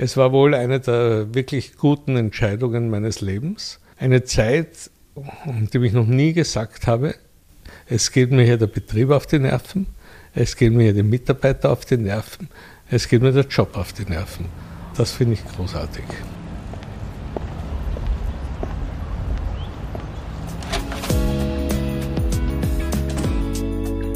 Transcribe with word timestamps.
Es 0.00 0.16
war 0.16 0.30
wohl 0.30 0.54
eine 0.54 0.78
der 0.78 1.34
wirklich 1.34 1.76
guten 1.76 2.16
Entscheidungen 2.16 2.88
meines 2.88 3.20
Lebens. 3.20 3.80
Eine 3.98 4.22
Zeit, 4.22 4.92
in 5.44 5.68
der 5.70 5.82
ich 5.82 5.92
noch 5.92 6.06
nie 6.06 6.32
gesagt 6.32 6.86
habe, 6.86 7.16
es 7.88 8.12
geht 8.12 8.30
mir 8.30 8.44
hier 8.44 8.58
der 8.58 8.68
Betrieb 8.68 9.10
auf 9.10 9.26
die 9.26 9.40
Nerven, 9.40 9.88
es 10.36 10.54
geht 10.54 10.72
mir 10.72 10.84
hier 10.84 10.92
die 10.92 11.02
Mitarbeiter 11.02 11.72
auf 11.72 11.84
die 11.84 11.96
Nerven, 11.96 12.48
es 12.88 13.08
geht 13.08 13.22
mir 13.22 13.32
der 13.32 13.46
Job 13.46 13.76
auf 13.76 13.92
die 13.92 14.04
Nerven. 14.04 14.44
Das 14.96 15.10
finde 15.10 15.34
ich 15.34 15.44
großartig. 15.56 16.04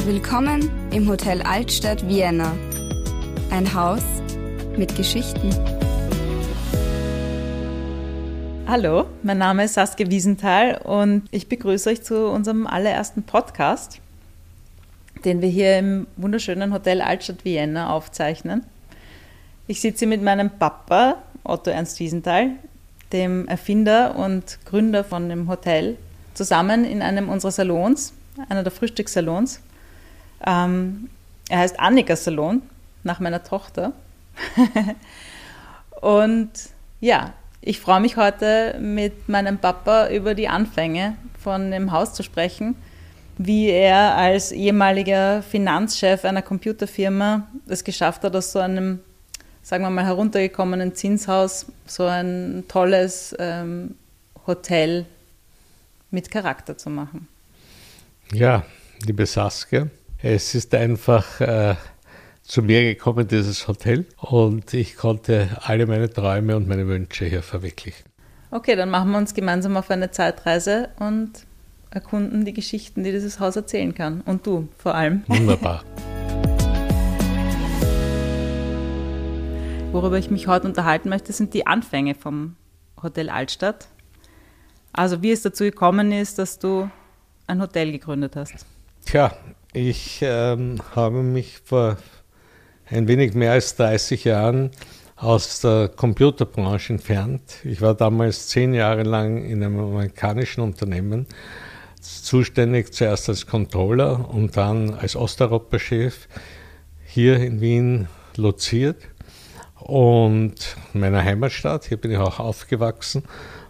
Willkommen 0.07 0.71
im 0.93 1.09
Hotel 1.09 1.43
Altstadt 1.43 2.07
Vienna. 2.07 2.55
Ein 3.51 3.75
Haus 3.75 4.05
mit 4.77 4.97
Geschichten. 4.97 5.51
Hallo, 8.67 9.07
mein 9.23 9.39
Name 9.39 9.65
ist 9.65 9.75
Saskia 9.75 10.09
Wiesenthal 10.09 10.77
und 10.83 11.25
ich 11.31 11.49
begrüße 11.49 11.91
euch 11.91 12.03
zu 12.03 12.29
unserem 12.29 12.67
allerersten 12.67 13.23
Podcast, 13.23 14.01
den 15.25 15.43
wir 15.43 15.49
hier 15.49 15.79
im 15.79 16.07
wunderschönen 16.17 16.73
Hotel 16.73 17.03
Altstadt 17.03 17.45
Vienna 17.45 17.91
aufzeichnen. 17.91 18.65
Ich 19.67 19.81
sitze 19.81 20.07
mit 20.07 20.23
meinem 20.23 20.51
Papa, 20.51 21.17
Otto 21.45 21.71
Ernst 21.71 22.01
Wiesenthal, 22.01 22.51
dem 23.13 23.47
Erfinder 23.49 24.17
und 24.17 24.59
Gründer 24.65 25.05
von 25.05 25.29
dem 25.29 25.49
Hotel, 25.49 25.99
zusammen 26.35 26.85
in 26.85 27.03
einem 27.03 27.29
unserer 27.29 27.53
Salons, 27.53 28.15
einer 28.49 28.63
der 28.63 28.73
Frühstückssalons. 28.73 29.61
Ähm, 30.47 31.11
er 31.49 31.59
heißt 31.59 31.79
Annika 31.79 32.17
Salon, 32.17 32.63
nach 33.05 33.21
meiner 33.21 33.45
Tochter. 33.45 33.93
und 36.01 36.51
ja, 37.01 37.33
ich 37.61 37.81
freue 37.81 38.01
mich 38.01 38.17
heute 38.17 38.77
mit 38.81 39.29
meinem 39.29 39.59
Papa 39.59 40.09
über 40.09 40.35
die 40.35 40.49
Anfänge 40.49 41.17
von 41.39 41.71
dem 41.71 41.93
Haus 41.93 42.13
zu 42.13 42.23
sprechen, 42.23 42.77
wie 43.39 43.69
er 43.69 44.17
als 44.17 44.53
ehemaliger 44.53 45.43
Finanzchef 45.43 46.25
einer 46.25 46.43
Computerfirma 46.43 47.49
es 47.69 47.85
geschafft 47.85 48.25
hat, 48.25 48.35
aus 48.35 48.53
so 48.53 48.59
einem, 48.59 49.01
sagen 49.63 49.85
wir 49.85 49.91
mal, 49.91 50.05
heruntergekommenen 50.05 50.95
Zinshaus 50.95 51.67
so 51.87 52.05
ein 52.05 52.65
tolles 52.69 53.35
ähm, 53.39 53.97
Hotel 54.47 55.07
mit 56.11 56.31
Charakter 56.31 56.77
zu 56.77 56.91
machen. 56.91 57.29
Ja, 58.33 58.65
liebe 59.05 59.27
Saskia, 59.27 59.89
es 60.23 60.55
ist 60.55 60.75
einfach 60.75 61.41
äh, 61.41 61.75
zu 62.53 62.61
mir 62.61 62.83
gekommen, 62.83 63.27
dieses 63.27 63.67
Hotel, 63.67 64.05
und 64.19 64.75
ich 64.75 64.97
konnte 64.97 65.49
alle 65.63 65.87
meine 65.87 66.11
Träume 66.11 66.55
und 66.55 66.69
meine 66.69 66.87
Wünsche 66.87 67.25
hier 67.25 67.43
verwirklichen. 67.43 68.05
Okay, 68.51 68.77
dann 68.77 68.91
machen 68.91 69.11
wir 69.13 69.17
uns 69.17 69.33
gemeinsam 69.33 69.75
auf 69.79 69.91
eine 69.91 70.11
Zeitreise 70.11 70.91
und 70.99 71.47
erkunden 71.89 72.45
die 72.45 72.53
Geschichten, 72.53 73.05
die 73.05 73.11
dieses 73.11 73.41
Haus 73.41 73.57
erzählen 73.57 73.95
kann. 73.95 74.21
Und 74.21 74.47
du 74.47 74.69
vor 74.77 74.95
allem. 74.95 75.23
Wunderbar. 75.29 75.83
Worüber 79.93 80.19
ich 80.19 80.31
mich 80.31 80.47
heute 80.47 80.67
unterhalten 80.67 81.09
möchte, 81.09 81.33
sind 81.33 81.55
die 81.55 81.67
Anfänge 81.67 82.15
vom 82.15 82.57
Hotel 83.03 83.31
Altstadt. 83.31 83.89
Also 84.93 85.23
wie 85.23 85.31
es 85.31 85.41
dazu 85.41 85.65
gekommen 85.65 86.13
ist, 86.13 86.39
dass 86.39 86.59
du 86.59 86.91
ein 87.47 87.63
Hotel 87.63 87.93
gegründet 87.93 88.37
hast. 88.37 88.67
Tja, 89.07 89.35
ich 89.73 90.19
ähm, 90.21 90.83
habe 90.95 91.23
mich 91.23 91.59
vor 91.65 91.97
ein 92.93 93.09
wenig 93.09 93.35
mehr 93.35 93.53
als 93.53 93.75
30 93.77 94.25
Jahren 94.25 94.71
aus 95.17 95.61
der 95.61 95.89
Computerbranche 95.89 96.95
entfernt. 96.95 97.43
Ich 97.65 97.81
war 97.81 97.95
damals 97.95 98.49
zehn 98.49 98.75
Jahre 98.75 99.03
lang 99.03 99.45
in 99.45 99.63
einem 99.63 99.79
amerikanischen 99.79 100.61
Unternehmen 100.61 101.27
zuständig, 102.01 102.93
zuerst 102.93 103.29
als 103.29 103.47
Controller 103.47 104.29
und 104.29 104.57
dann 104.57 104.95
als 104.95 105.17
Osteuropa-Chef 105.17 106.29
hier 107.07 107.37
in 107.37 107.61
Wien 107.61 108.09
loziert 108.37 108.97
und 109.79 110.77
meiner 110.93 111.23
Heimatstadt. 111.23 111.87
Hier 111.87 111.97
bin 111.97 112.11
ich 112.11 112.19
auch 112.19 112.41
aufgewachsen. 112.41 113.23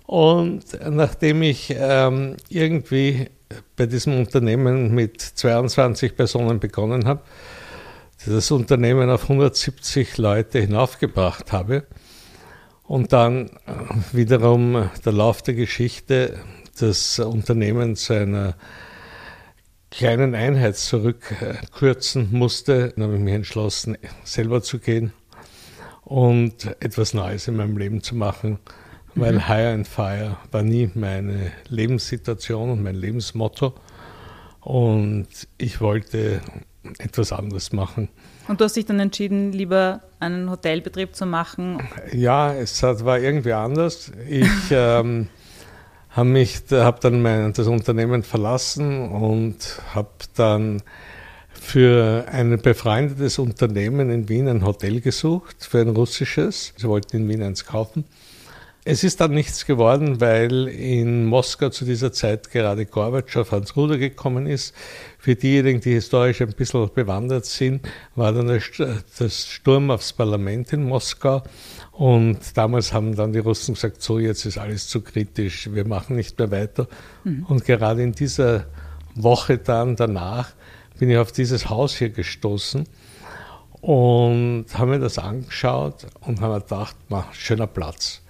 Und 0.06 0.64
nachdem 0.88 1.42
ich 1.42 1.74
ähm, 1.76 2.36
irgendwie 2.48 3.28
bei 3.76 3.86
diesem 3.86 4.18
Unternehmen 4.18 4.94
mit 4.94 5.20
22 5.20 6.16
Personen 6.16 6.60
begonnen 6.60 7.06
habe, 7.06 7.22
das 8.26 8.50
Unternehmen 8.50 9.10
auf 9.10 9.24
170 9.24 10.18
Leute 10.18 10.60
hinaufgebracht 10.60 11.52
habe 11.52 11.86
und 12.84 13.12
dann 13.12 13.50
wiederum 14.12 14.90
der 15.04 15.12
Lauf 15.12 15.42
der 15.42 15.54
Geschichte 15.54 16.38
das 16.78 17.18
Unternehmen 17.18 17.96
zu 17.96 18.14
einer 18.14 18.56
kleinen 19.90 20.34
Einheit 20.34 20.76
zurückkürzen 20.76 22.28
musste, 22.32 22.92
dann 22.94 23.04
habe 23.04 23.16
ich 23.16 23.20
mich 23.20 23.34
entschlossen, 23.34 23.98
selber 24.24 24.62
zu 24.62 24.78
gehen 24.78 25.12
und 26.02 26.74
etwas 26.80 27.14
Neues 27.14 27.48
in 27.48 27.56
meinem 27.56 27.76
Leben 27.76 28.02
zu 28.02 28.14
machen, 28.14 28.58
weil 29.14 29.34
mhm. 29.34 29.46
Hire 29.46 29.72
and 29.72 29.88
Fire 29.88 30.36
war 30.50 30.62
nie 30.62 30.90
meine 30.94 31.52
Lebenssituation 31.68 32.70
und 32.70 32.82
mein 32.82 32.94
Lebensmotto. 32.94 33.74
Und 34.60 35.28
ich 35.58 35.80
wollte 35.80 36.40
etwas 36.98 37.32
anderes 37.32 37.72
machen. 37.72 38.08
Und 38.48 38.60
du 38.60 38.64
hast 38.64 38.76
dich 38.76 38.86
dann 38.86 38.98
entschieden, 39.00 39.52
lieber 39.52 40.02
einen 40.20 40.50
Hotelbetrieb 40.50 41.14
zu 41.14 41.26
machen? 41.26 41.80
Ja, 42.12 42.52
es 42.52 42.82
war 42.82 43.18
irgendwie 43.18 43.52
anders. 43.52 44.12
Ich 44.28 44.48
ähm, 44.70 45.28
habe 46.10 46.28
mich, 46.28 46.62
habe 46.70 47.00
dann 47.00 47.22
mein, 47.22 47.52
das 47.52 47.66
Unternehmen 47.66 48.22
verlassen 48.22 49.08
und 49.08 49.80
habe 49.94 50.10
dann 50.34 50.82
für 51.52 52.24
ein 52.30 52.60
befreundetes 52.60 53.38
Unternehmen 53.38 54.10
in 54.10 54.28
Wien 54.28 54.48
ein 54.48 54.64
Hotel 54.64 55.00
gesucht, 55.00 55.64
für 55.64 55.80
ein 55.80 55.90
russisches. 55.90 56.74
Sie 56.76 56.88
wollten 56.88 57.18
in 57.18 57.28
Wien 57.28 57.42
eins 57.42 57.64
kaufen. 57.64 58.04
Es 58.84 59.04
ist 59.04 59.20
dann 59.20 59.30
nichts 59.30 59.64
geworden, 59.64 60.20
weil 60.20 60.66
in 60.66 61.26
Moskau 61.26 61.68
zu 61.68 61.84
dieser 61.84 62.12
Zeit 62.12 62.50
gerade 62.50 62.84
Gorbatschow 62.84 63.52
ans 63.52 63.76
Ruder 63.76 63.96
gekommen 63.96 64.48
ist. 64.48 64.74
Für 65.18 65.36
diejenigen, 65.36 65.80
die 65.80 65.92
historisch 65.92 66.42
ein 66.42 66.52
bisschen 66.52 66.90
bewandert 66.92 67.44
sind, 67.44 67.88
war 68.16 68.32
dann 68.32 68.48
das 68.48 69.46
Sturm 69.48 69.92
aufs 69.92 70.12
Parlament 70.12 70.72
in 70.72 70.82
Moskau. 70.82 71.44
Und 71.92 72.38
damals 72.56 72.92
haben 72.92 73.14
dann 73.14 73.32
die 73.32 73.38
Russen 73.38 73.74
gesagt, 73.74 74.02
so 74.02 74.18
jetzt 74.18 74.46
ist 74.46 74.58
alles 74.58 74.88
zu 74.88 75.00
kritisch, 75.00 75.72
wir 75.72 75.86
machen 75.86 76.16
nicht 76.16 76.36
mehr 76.40 76.50
weiter. 76.50 76.88
Mhm. 77.22 77.46
Und 77.48 77.64
gerade 77.64 78.02
in 78.02 78.12
dieser 78.12 78.66
Woche 79.14 79.58
dann 79.58 79.94
danach 79.94 80.54
bin 80.98 81.08
ich 81.08 81.18
auf 81.18 81.30
dieses 81.30 81.70
Haus 81.70 81.94
hier 81.94 82.10
gestoßen 82.10 82.88
und 83.80 84.66
habe 84.74 84.90
mir 84.90 84.98
das 84.98 85.18
angeschaut 85.18 86.06
und 86.20 86.40
habe 86.40 86.60
gedacht, 86.60 86.96
schöner 87.32 87.68
Platz. 87.68 88.21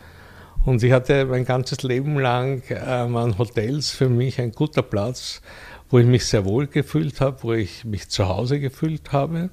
Und 0.64 0.82
ich 0.82 0.92
hatte 0.92 1.24
mein 1.26 1.44
ganzes 1.44 1.82
Leben 1.82 2.18
lang 2.18 2.62
ähm, 2.70 3.16
an 3.16 3.38
Hotels 3.38 3.90
für 3.90 4.08
mich 4.08 4.40
ein 4.40 4.52
guter 4.52 4.82
Platz, 4.82 5.42
wo 5.90 5.98
ich 5.98 6.06
mich 6.06 6.26
sehr 6.26 6.44
wohl 6.44 6.68
gefühlt 6.68 7.20
habe, 7.20 7.42
wo 7.42 7.52
ich 7.52 7.84
mich 7.84 8.08
zu 8.08 8.28
Hause 8.28 8.60
gefühlt 8.60 9.12
habe. 9.12 9.50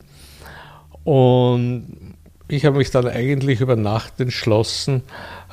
Und 1.03 2.15
ich 2.47 2.65
habe 2.65 2.77
mich 2.77 2.91
dann 2.91 3.07
eigentlich 3.07 3.61
über 3.61 3.75
Nacht 3.75 4.19
entschlossen, 4.19 5.03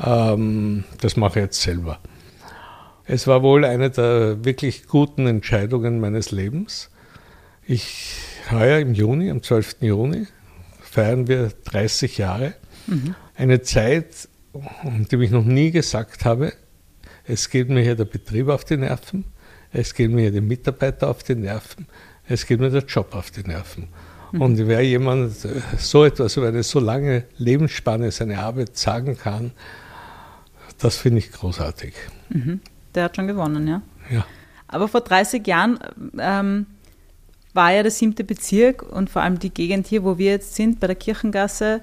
ähm, 0.05 0.85
das 1.01 1.17
mache 1.17 1.39
ich 1.39 1.45
jetzt 1.45 1.63
selber. 1.63 1.99
Es 3.07 3.27
war 3.27 3.43
wohl 3.43 3.65
eine 3.65 3.91
der 3.91 4.45
wirklich 4.45 4.87
guten 4.87 5.27
Entscheidungen 5.27 6.01
meines 6.01 6.33
Lebens. 6.33 6.91
Ich 7.67 8.17
heuer 8.51 8.79
im 8.79 8.95
Juni, 8.95 9.31
am 9.31 9.43
12. 9.43 9.77
Juni, 9.81 10.27
feiern 10.81 11.29
wir 11.29 11.51
30 11.65 12.19
Jahre. 12.19 12.55
Mhm. 12.87 13.15
Eine 13.37 13.63
Zeit, 13.63 14.29
dem 15.11 15.23
ich 15.23 15.31
noch 15.31 15.45
nie 15.45 15.71
gesagt 15.71 16.25
habe, 16.25 16.53
es 17.25 17.51
geht 17.51 17.69
mir 17.69 17.83
hier 17.83 17.97
der 17.97 18.05
Betrieb 18.05 18.49
auf 18.49 18.65
die 18.65 18.77
Nerven, 18.77 19.25
es 19.73 19.95
geht 19.95 20.11
mir 20.11 20.23
hier 20.23 20.33
die 20.33 20.41
Mitarbeiter 20.41 21.09
auf 21.09 21.23
die 21.23 21.35
Nerven, 21.35 21.87
es 22.29 22.47
geht 22.47 22.61
mir 22.61 22.71
der 22.71 22.85
Job 22.85 23.15
auf 23.15 23.31
die 23.31 23.43
Nerven. 23.43 23.89
Mhm. 24.33 24.41
Und 24.41 24.69
wer 24.69 24.83
jemand 24.83 25.45
äh, 25.45 25.61
so 25.79 26.05
etwas 26.05 26.37
über 26.37 26.49
eine 26.49 26.63
so 26.63 26.81
lange 26.81 27.25
Lebensspanne 27.39 28.11
seine 28.11 28.39
Arbeit 28.39 28.77
sagen 28.77 29.17
kann, 29.17 29.53
das 30.79 30.97
finde 30.97 31.19
ich 31.19 31.33
großartig. 31.33 31.95
Mhm. 32.29 32.61
Der 32.95 33.05
hat 33.05 33.17
schon 33.17 33.27
gewonnen, 33.27 33.67
ja? 33.67 33.83
Ja. 34.11 34.27
Aber 34.69 34.89
vor 34.89 35.01
30 35.01 35.47
Jahren 35.47 35.79
ähm, 36.19 36.67
war 37.55 37.73
ja 37.73 37.83
der 37.83 37.91
siebte 37.91 38.25
Bezirk 38.25 38.83
und 38.83 39.11
vor 39.11 39.23
allem 39.23 39.39
die 39.39 39.51
Gegend 39.51 39.87
hier, 39.87 40.05
wo 40.05 40.19
wir 40.19 40.33
jetzt 40.33 40.55
sind, 40.55 40.81
bei 40.81 40.87
der 40.87 40.97
Kirchengasse, 40.97 41.81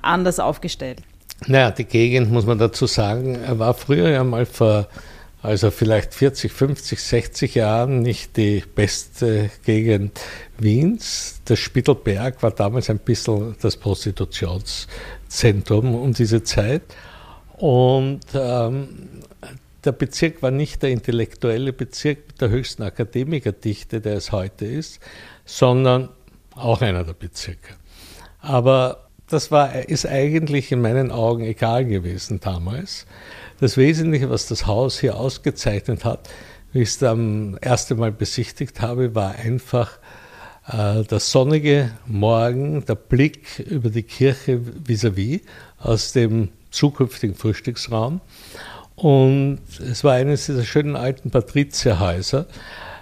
anders 0.00 0.38
aufgestellt. 0.40 1.02
Naja, 1.46 1.70
die 1.70 1.84
Gegend, 1.84 2.30
muss 2.30 2.46
man 2.46 2.58
dazu 2.58 2.86
sagen, 2.86 3.38
war 3.58 3.74
früher 3.74 4.10
ja 4.10 4.24
mal 4.24 4.46
vor 4.46 4.88
also 5.42 5.70
vielleicht 5.72 6.14
40, 6.14 6.52
50, 6.52 7.02
60 7.02 7.56
Jahren 7.56 7.98
nicht 8.00 8.36
die 8.36 8.62
beste 8.74 9.50
Gegend 9.64 10.20
Wiens. 10.56 11.40
Der 11.48 11.56
Spittelberg 11.56 12.40
war 12.44 12.52
damals 12.52 12.88
ein 12.90 13.00
bisschen 13.00 13.56
das 13.60 13.76
Prostitutionszentrum 13.76 15.96
um 15.96 16.12
diese 16.12 16.44
Zeit. 16.44 16.82
Und 17.56 18.20
ähm, 18.34 19.08
der 19.84 19.90
Bezirk 19.90 20.42
war 20.42 20.52
nicht 20.52 20.80
der 20.84 20.90
intellektuelle 20.90 21.72
Bezirk 21.72 22.18
mit 22.28 22.40
der 22.40 22.50
höchsten 22.50 22.84
Akademikerdichte, 22.84 24.00
der 24.00 24.18
es 24.18 24.30
heute 24.30 24.64
ist, 24.64 25.00
sondern 25.44 26.08
auch 26.54 26.82
einer 26.82 27.02
der 27.02 27.14
Bezirke. 27.14 27.74
Aber 28.38 29.08
das 29.32 29.50
war, 29.50 29.88
ist 29.88 30.06
eigentlich 30.06 30.72
in 30.72 30.80
meinen 30.80 31.10
Augen 31.10 31.44
egal 31.44 31.84
gewesen 31.84 32.40
damals. 32.40 33.06
Das 33.60 33.76
Wesentliche, 33.76 34.30
was 34.30 34.46
das 34.46 34.66
Haus 34.66 34.98
hier 35.00 35.16
ausgezeichnet 35.16 36.04
hat, 36.04 36.28
wie 36.72 36.82
ich 36.82 36.90
es 36.90 37.02
am 37.02 37.56
ersten 37.58 37.98
Mal 37.98 38.12
besichtigt 38.12 38.80
habe, 38.80 39.14
war 39.14 39.34
einfach 39.34 39.98
äh, 40.68 41.02
der 41.04 41.20
sonnige 41.20 41.90
Morgen, 42.06 42.84
der 42.84 42.94
Blick 42.94 43.58
über 43.58 43.90
die 43.90 44.02
Kirche 44.02 44.60
vis-à-vis 44.86 45.40
-vis 45.40 45.42
aus 45.78 46.12
dem 46.12 46.48
zukünftigen 46.70 47.34
Frühstücksraum 47.34 48.20
und 48.96 49.60
es 49.80 50.04
war 50.04 50.14
eines 50.14 50.46
dieser 50.46 50.64
schönen 50.64 50.96
alten 50.96 51.30
Patrizierhäuser, 51.30 52.46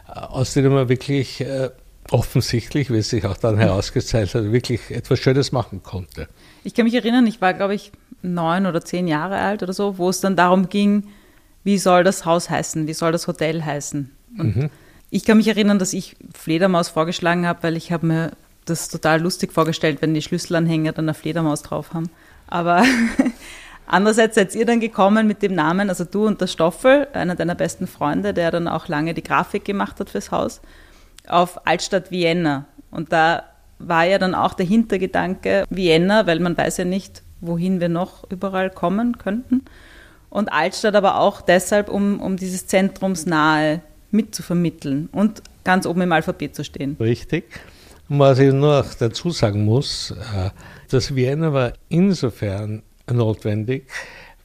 aus 0.06 0.54
denen 0.54 0.72
man 0.72 0.88
wirklich 0.88 1.40
äh, 1.40 1.70
offensichtlich, 2.10 2.90
wie 2.90 2.98
es 2.98 3.10
sich 3.10 3.24
auch 3.24 3.36
dann 3.36 3.58
herausgezeigt 3.58 4.34
hat, 4.34 4.52
wirklich 4.52 4.90
etwas 4.90 5.18
Schönes 5.18 5.52
machen 5.52 5.82
konnte. 5.82 6.28
Ich 6.64 6.74
kann 6.74 6.84
mich 6.84 6.94
erinnern, 6.94 7.26
ich 7.26 7.40
war, 7.40 7.54
glaube 7.54 7.74
ich, 7.74 7.92
neun 8.22 8.66
oder 8.66 8.84
zehn 8.84 9.08
Jahre 9.08 9.38
alt 9.38 9.62
oder 9.62 9.72
so, 9.72 9.98
wo 9.98 10.08
es 10.08 10.20
dann 10.20 10.36
darum 10.36 10.68
ging, 10.68 11.08
wie 11.64 11.78
soll 11.78 12.04
das 12.04 12.24
Haus 12.24 12.50
heißen, 12.50 12.86
wie 12.86 12.94
soll 12.94 13.12
das 13.12 13.26
Hotel 13.26 13.64
heißen. 13.64 14.10
Und 14.38 14.56
mhm. 14.56 14.70
ich 15.10 15.24
kann 15.24 15.36
mich 15.36 15.48
erinnern, 15.48 15.78
dass 15.78 15.92
ich 15.92 16.16
Fledermaus 16.34 16.88
vorgeschlagen 16.88 17.46
habe, 17.46 17.62
weil 17.62 17.76
ich 17.76 17.92
habe 17.92 18.06
mir 18.06 18.32
das 18.64 18.88
total 18.88 19.20
lustig 19.20 19.52
vorgestellt, 19.52 19.98
wenn 20.00 20.14
die 20.14 20.22
Schlüsselanhänger 20.22 20.92
dann 20.92 21.06
eine 21.06 21.14
Fledermaus 21.14 21.62
drauf 21.62 21.94
haben. 21.94 22.10
Aber 22.46 22.84
Andererseits 23.92 24.36
seid 24.36 24.54
ihr 24.54 24.66
dann 24.66 24.78
gekommen 24.78 25.26
mit 25.26 25.42
dem 25.42 25.52
Namen, 25.52 25.88
also 25.88 26.04
du 26.04 26.24
und 26.24 26.40
der 26.40 26.46
Stoffel, 26.46 27.08
einer 27.12 27.34
deiner 27.34 27.56
besten 27.56 27.88
Freunde, 27.88 28.32
der 28.32 28.52
dann 28.52 28.68
auch 28.68 28.86
lange 28.86 29.14
die 29.14 29.22
Grafik 29.22 29.64
gemacht 29.64 29.98
hat 29.98 30.10
fürs 30.10 30.30
Haus, 30.30 30.60
auf 31.32 31.66
Altstadt 31.66 32.10
Vienna. 32.10 32.66
Und 32.90 33.12
da 33.12 33.44
war 33.78 34.04
ja 34.04 34.18
dann 34.18 34.34
auch 34.34 34.54
der 34.54 34.66
Hintergedanke 34.66 35.64
Vienna, 35.70 36.26
weil 36.26 36.40
man 36.40 36.56
weiß 36.56 36.78
ja 36.78 36.84
nicht, 36.84 37.22
wohin 37.40 37.80
wir 37.80 37.88
noch 37.88 38.30
überall 38.30 38.70
kommen 38.70 39.18
könnten. 39.18 39.62
Und 40.28 40.52
Altstadt 40.52 40.94
aber 40.94 41.18
auch 41.18 41.40
deshalb, 41.40 41.88
um, 41.88 42.20
um 42.20 42.36
dieses 42.36 42.66
Zentrumsnahe 42.66 43.80
mitzuvermitteln 44.10 45.08
und 45.12 45.42
ganz 45.64 45.86
oben 45.86 46.02
im 46.02 46.12
Alphabet 46.12 46.54
zu 46.54 46.64
stehen. 46.64 46.96
Richtig. 47.00 47.44
Und 48.08 48.18
was 48.18 48.38
ich 48.38 48.52
nur 48.52 48.84
dazu 48.98 49.30
sagen 49.30 49.64
muss, 49.64 50.10
äh, 50.10 50.50
das 50.90 51.14
Vienna 51.14 51.52
war 51.52 51.72
insofern 51.88 52.82
notwendig, 53.10 53.86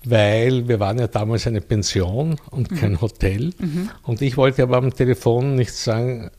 weil 0.05 0.67
wir 0.67 0.79
waren 0.79 0.99
ja 0.99 1.07
damals 1.07 1.47
eine 1.47 1.61
Pension 1.61 2.37
und 2.51 2.69
kein 2.69 2.93
mhm. 2.93 3.01
Hotel. 3.01 3.51
Mhm. 3.59 3.89
Und 4.03 4.21
ich 4.21 4.37
wollte 4.37 4.63
aber 4.63 4.77
am 4.77 4.93
Telefon 4.93 5.55
nicht 5.55 5.73
sagen, 5.73 6.31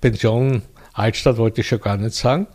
Pension 0.00 0.62
Altstadt 0.92 1.36
wollte 1.36 1.60
ich 1.60 1.68
schon 1.68 1.80
gar 1.80 1.96
nicht 1.96 2.14
sagen. 2.14 2.46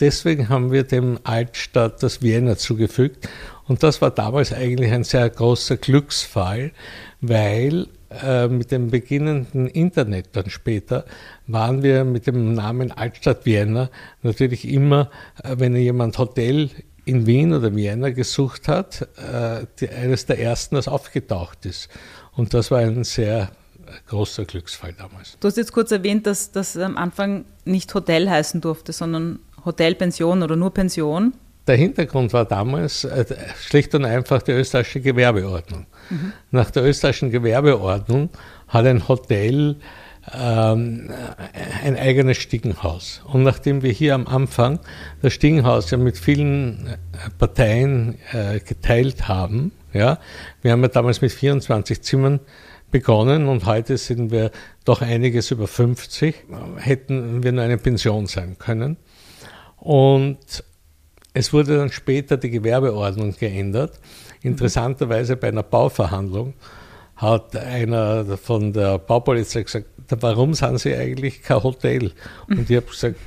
Deswegen 0.00 0.48
haben 0.48 0.72
wir 0.72 0.82
dem 0.82 1.18
Altstadt 1.22 2.02
das 2.02 2.22
Vienna 2.22 2.56
zugefügt. 2.56 3.28
Und 3.68 3.82
das 3.84 4.02
war 4.02 4.10
damals 4.10 4.52
eigentlich 4.52 4.90
ein 4.90 5.04
sehr 5.04 5.30
großer 5.30 5.76
Glücksfall, 5.76 6.72
weil 7.20 7.86
äh, 8.22 8.48
mit 8.48 8.72
dem 8.72 8.90
beginnenden 8.90 9.68
Internet 9.68 10.30
dann 10.32 10.50
später 10.50 11.04
waren 11.46 11.82
wir 11.82 12.04
mit 12.04 12.26
dem 12.26 12.52
Namen 12.54 12.90
Altstadt 12.90 13.46
Vienna 13.46 13.90
natürlich 14.22 14.68
immer, 14.68 15.08
äh, 15.42 15.54
wenn 15.58 15.76
jemand 15.76 16.18
Hotel 16.18 16.70
in 17.04 17.26
Wien 17.26 17.52
oder 17.52 17.74
Vienna 17.74 18.10
gesucht 18.10 18.68
hat, 18.68 19.08
äh, 19.16 19.66
die, 19.80 19.88
eines 19.88 20.26
der 20.26 20.38
ersten, 20.38 20.76
das 20.76 20.88
aufgetaucht 20.88 21.66
ist. 21.66 21.88
Und 22.32 22.54
das 22.54 22.70
war 22.70 22.78
ein 22.78 23.04
sehr 23.04 23.50
großer 24.06 24.44
Glücksfall 24.44 24.94
damals. 24.94 25.36
Du 25.40 25.48
hast 25.48 25.56
jetzt 25.56 25.72
kurz 25.72 25.90
erwähnt, 25.90 26.26
dass 26.26 26.52
das 26.52 26.76
am 26.76 26.96
Anfang 26.96 27.44
nicht 27.64 27.92
Hotel 27.94 28.28
heißen 28.28 28.60
durfte, 28.60 28.92
sondern 28.92 29.40
Hotelpension 29.64 30.42
oder 30.42 30.56
nur 30.56 30.72
Pension. 30.72 31.34
Der 31.66 31.76
Hintergrund 31.76 32.32
war 32.32 32.44
damals 32.44 33.04
äh, 33.04 33.24
schlicht 33.60 33.94
und 33.94 34.04
einfach 34.04 34.42
die 34.42 34.52
österreichische 34.52 35.00
Gewerbeordnung. 35.00 35.86
Mhm. 36.10 36.32
Nach 36.50 36.70
der 36.70 36.84
österreichischen 36.84 37.30
Gewerbeordnung 37.30 38.30
hat 38.66 38.86
ein 38.86 39.06
Hotel 39.06 39.76
ähm, 40.30 41.10
ein 41.84 41.96
eigenes 41.96 42.38
Stiegenhaus. 42.38 43.22
Und 43.24 43.42
nachdem 43.42 43.82
wir 43.82 43.90
hier 43.90 44.14
am 44.14 44.26
Anfang 44.26 44.78
das 45.20 45.32
Stiegenhaus 45.32 45.90
ja 45.90 45.98
mit 45.98 46.16
vielen 46.16 46.86
äh, 46.86 47.30
Parteien 47.38 48.18
äh, 48.32 48.60
geteilt 48.60 49.28
haben, 49.28 49.72
ja, 49.92 50.18
wir 50.62 50.72
haben 50.72 50.82
ja 50.82 50.88
damals 50.88 51.20
mit 51.20 51.32
24 51.32 52.02
Zimmern 52.02 52.40
begonnen 52.90 53.48
und 53.48 53.66
heute 53.66 53.96
sind 53.96 54.30
wir 54.30 54.50
doch 54.84 55.02
einiges 55.02 55.50
über 55.50 55.66
50, 55.66 56.44
hätten 56.76 57.42
wir 57.42 57.52
nur 57.52 57.64
eine 57.64 57.78
Pension 57.78 58.26
sein 58.26 58.58
können. 58.58 58.96
Und 59.76 60.62
es 61.34 61.52
wurde 61.52 61.78
dann 61.78 61.90
später 61.90 62.36
die 62.36 62.50
Gewerbeordnung 62.50 63.34
geändert. 63.36 63.98
Interessanterweise 64.42 65.36
bei 65.36 65.48
einer 65.48 65.62
Bauverhandlung 65.62 66.54
hat 67.16 67.56
einer 67.56 68.36
von 68.36 68.72
der 68.72 68.98
Baupolizei 68.98 69.62
gesagt, 69.62 69.86
warum 70.08 70.54
sind 70.54 70.80
Sie 70.80 70.94
eigentlich 70.94 71.42
kein 71.42 71.62
Hotel? 71.62 72.12
Und 72.48 72.70
ich 72.70 72.76
habe 72.76 72.86
gesagt, 72.86 73.20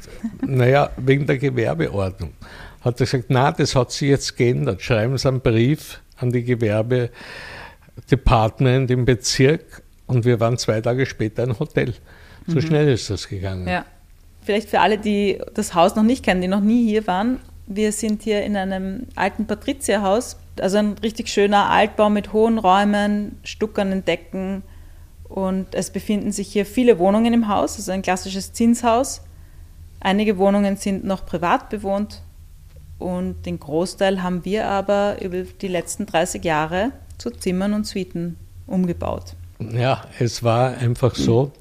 naja, 0.46 0.90
wegen 0.98 1.26
der 1.26 1.38
Gewerbeordnung. 1.38 2.34
Hat 2.82 3.00
er 3.00 3.06
gesagt, 3.06 3.26
na, 3.30 3.52
das 3.52 3.76
hat 3.76 3.92
sich 3.92 4.10
jetzt 4.10 4.36
geändert. 4.38 4.82
Schreiben 4.82 5.18
Sie 5.18 5.28
einen 5.28 5.42
Brief 5.42 6.02
an 6.18 6.32
die 6.32 6.44
Gewerbedepartment 6.44 8.92
im 8.92 9.06
Bezirk 9.06 9.82
und 10.08 10.26
wir 10.26 10.40
waren 10.40 10.58
zwei 10.58 10.82
Tage 10.82 11.06
später 11.06 11.44
ein 11.44 11.60
Hotel. 11.60 11.94
So 12.48 12.56
mhm. 12.56 12.62
schnell 12.62 12.90
ist 12.90 13.08
das 13.10 13.28
gegangen. 13.28 13.68
Ja. 13.68 13.86
Vielleicht 14.44 14.70
für 14.70 14.80
alle, 14.80 14.98
die 15.00 15.42
das 15.56 15.74
Haus 15.74 15.96
noch 15.96 16.04
nicht 16.04 16.24
kennen, 16.24 16.42
die 16.42 16.48
noch 16.48 16.62
nie 16.62 16.88
hier 16.88 17.08
waren, 17.08 17.40
wir 17.68 17.92
sind 17.92 18.22
hier 18.22 18.44
in 18.44 18.56
einem 18.56 19.08
alten 19.16 19.48
Patrizierhaus, 19.48 20.38
also 20.60 20.78
ein 20.78 20.94
richtig 21.02 21.30
schöner 21.30 21.72
Altbau 21.72 22.12
mit 22.12 22.32
hohen 22.32 22.60
Räumen, 22.60 23.40
stuckernen 23.44 24.06
Decken, 24.06 24.62
und 25.36 25.76
es 25.76 25.90
befinden 25.90 26.32
sich 26.32 26.48
hier 26.48 26.66
viele 26.66 26.98
Wohnungen 26.98 27.34
im 27.34 27.50
Haus, 27.50 27.76
also 27.76 27.92
ein 27.92 28.02
klassisches 28.02 28.54
Zinshaus. 28.54 29.22
Einige 30.00 30.38
Wohnungen 30.38 30.78
sind 30.78 31.04
noch 31.04 31.26
privat 31.26 31.70
bewohnt 31.70 32.22
und 33.00 33.46
den 33.46 33.60
Großteil 33.60 34.24
haben 34.24 34.46
wir 34.46 34.70
aber 34.70 35.22
über 35.22 35.42
die 35.42 35.68
letzten 35.68 36.06
30 36.06 36.42
Jahre 36.46 36.92
zu 37.18 37.32
Zimmern 37.32 37.74
und 37.74 37.86
Suiten 37.86 38.38
umgebaut. 38.66 39.36
Ja, 39.60 40.06
es 40.20 40.42
war 40.42 40.78
einfach 40.78 41.16
so, 41.16 41.52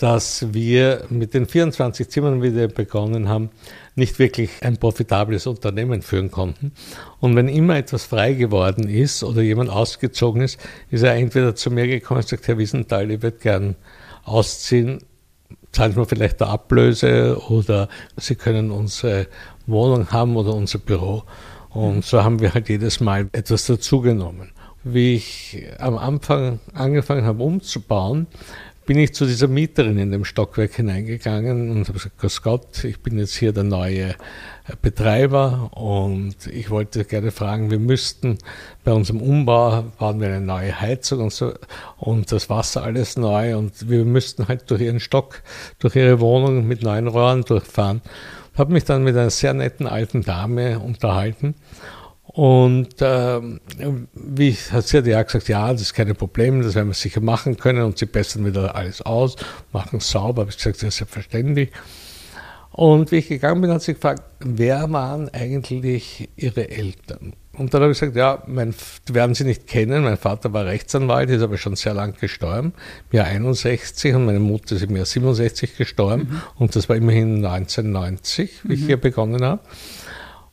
dass 0.00 0.54
wir 0.54 1.04
mit 1.10 1.34
den 1.34 1.46
24 1.46 2.08
Zimmern, 2.08 2.42
wie 2.42 2.56
wir 2.56 2.68
begonnen 2.68 3.28
haben, 3.28 3.50
nicht 3.96 4.18
wirklich 4.18 4.50
ein 4.62 4.78
profitables 4.78 5.46
Unternehmen 5.46 6.00
führen 6.00 6.30
konnten. 6.30 6.72
Und 7.20 7.36
wenn 7.36 7.48
immer 7.48 7.76
etwas 7.76 8.04
frei 8.04 8.32
geworden 8.32 8.88
ist 8.88 9.22
oder 9.22 9.42
jemand 9.42 9.68
ausgezogen 9.68 10.40
ist, 10.40 10.58
ist 10.88 11.02
er 11.02 11.16
entweder 11.16 11.54
zu 11.54 11.70
mir 11.70 11.86
gekommen 11.86 12.20
und 12.20 12.28
sagt, 12.28 12.48
Herr 12.48 12.56
Wiesenthal, 12.56 13.10
ich 13.10 13.20
würde 13.20 13.36
gern 13.36 13.76
ausziehen, 14.24 15.00
zahlen 15.70 15.94
mir 15.94 16.06
vielleicht 16.06 16.40
eine 16.40 16.50
Ablöse 16.50 17.38
oder 17.48 17.90
Sie 18.16 18.36
können 18.36 18.70
unsere 18.70 19.26
Wohnung 19.66 20.10
haben 20.12 20.34
oder 20.36 20.54
unser 20.54 20.78
Büro. 20.78 21.24
Und 21.68 22.06
so 22.06 22.24
haben 22.24 22.40
wir 22.40 22.54
halt 22.54 22.70
jedes 22.70 23.00
Mal 23.00 23.28
etwas 23.32 23.66
dazugenommen. 23.66 24.50
Wie 24.82 25.16
ich 25.16 25.66
am 25.78 25.98
Anfang 25.98 26.58
angefangen 26.72 27.26
habe 27.26 27.42
umzubauen, 27.42 28.26
bin 28.86 28.98
ich 28.98 29.14
zu 29.14 29.26
dieser 29.26 29.46
Mieterin 29.46 29.98
in 29.98 30.10
dem 30.10 30.24
Stockwerk 30.24 30.72
hineingegangen 30.72 31.70
und 31.70 31.88
habe 31.88 31.92
gesagt, 31.98 32.18
Grüß 32.18 32.42
Gott, 32.42 32.84
ich 32.84 33.00
bin 33.00 33.18
jetzt 33.18 33.36
hier 33.36 33.52
der 33.52 33.64
neue 33.64 34.14
Betreiber 34.82 35.70
und 35.74 36.46
ich 36.46 36.70
wollte 36.70 37.04
gerne 37.04 37.30
fragen, 37.30 37.70
wir 37.70 37.78
müssten 37.78 38.38
bei 38.84 38.92
unserem 38.92 39.20
Umbau, 39.20 39.84
bauen 39.98 40.20
wir 40.20 40.28
eine 40.28 40.40
neue 40.40 40.80
Heizung 40.80 41.20
und 41.20 41.32
so 41.32 41.52
und 41.98 42.32
das 42.32 42.50
Wasser 42.50 42.82
alles 42.82 43.16
neu 43.16 43.56
und 43.56 43.88
wir 43.88 44.04
müssten 44.04 44.48
halt 44.48 44.70
durch 44.70 44.80
ihren 44.80 45.00
Stock, 45.00 45.42
durch 45.78 45.96
ihre 45.96 46.20
Wohnung 46.20 46.66
mit 46.66 46.82
neuen 46.82 47.06
Rohren 47.06 47.42
durchfahren. 47.42 48.00
Habe 48.56 48.72
mich 48.72 48.84
dann 48.84 49.04
mit 49.04 49.16
einer 49.16 49.30
sehr 49.30 49.54
netten 49.54 49.86
alten 49.86 50.22
Dame 50.22 50.78
unterhalten 50.78 51.54
und 52.32 53.02
äh, 53.02 53.40
wie 54.14 54.52
hat 54.52 54.86
sie 54.86 54.98
hat 54.98 55.06
ja 55.06 55.22
gesagt, 55.22 55.48
ja, 55.48 55.72
das 55.72 55.82
ist 55.82 55.94
kein 55.94 56.14
Problem, 56.14 56.62
das 56.62 56.74
werden 56.74 56.88
wir 56.88 56.94
sicher 56.94 57.20
machen 57.20 57.56
können 57.56 57.82
und 57.82 57.98
sie 57.98 58.06
bessern 58.06 58.44
wieder 58.46 58.74
alles 58.74 59.02
aus, 59.02 59.36
machen 59.72 59.98
es 59.98 60.10
sauber. 60.10 60.42
Habe 60.42 60.50
ich 60.50 60.56
gesagt, 60.56 60.76
das 60.76 60.88
ist 60.90 60.96
selbstverständlich. 60.98 61.70
Und 62.72 63.10
wie 63.10 63.16
ich 63.16 63.28
gegangen 63.28 63.60
bin, 63.60 63.70
hat 63.72 63.82
sie 63.82 63.94
gefragt, 63.94 64.22
wer 64.38 64.90
waren 64.92 65.28
eigentlich 65.30 66.28
ihre 66.36 66.70
Eltern? 66.70 67.34
und 67.60 67.74
dann 67.74 67.82
habe 67.82 67.92
ich 67.92 68.00
gesagt, 68.00 68.16
ja, 68.16 68.42
mein, 68.46 68.74
werden 69.12 69.34
Sie 69.34 69.44
nicht 69.44 69.66
kennen. 69.66 70.02
Mein 70.02 70.16
Vater 70.16 70.52
war 70.54 70.64
Rechtsanwalt, 70.64 71.28
ist 71.28 71.42
aber 71.42 71.58
schon 71.58 71.76
sehr 71.76 71.92
lang 71.92 72.14
gestorben, 72.18 72.72
im 73.10 73.16
Jahr 73.18 73.26
61 73.26 74.14
und 74.14 74.24
meine 74.24 74.40
Mutter 74.40 74.76
ist 74.76 74.82
im 74.82 74.96
Jahr 74.96 75.04
67 75.04 75.76
gestorben. 75.76 76.28
Mhm. 76.30 76.42
Und 76.56 76.74
das 76.74 76.88
war 76.88 76.96
immerhin 76.96 77.44
1990, 77.44 78.60
wie 78.62 78.68
mhm. 78.68 78.72
ich 78.72 78.86
hier 78.86 78.96
begonnen 78.96 79.44
habe. 79.44 79.60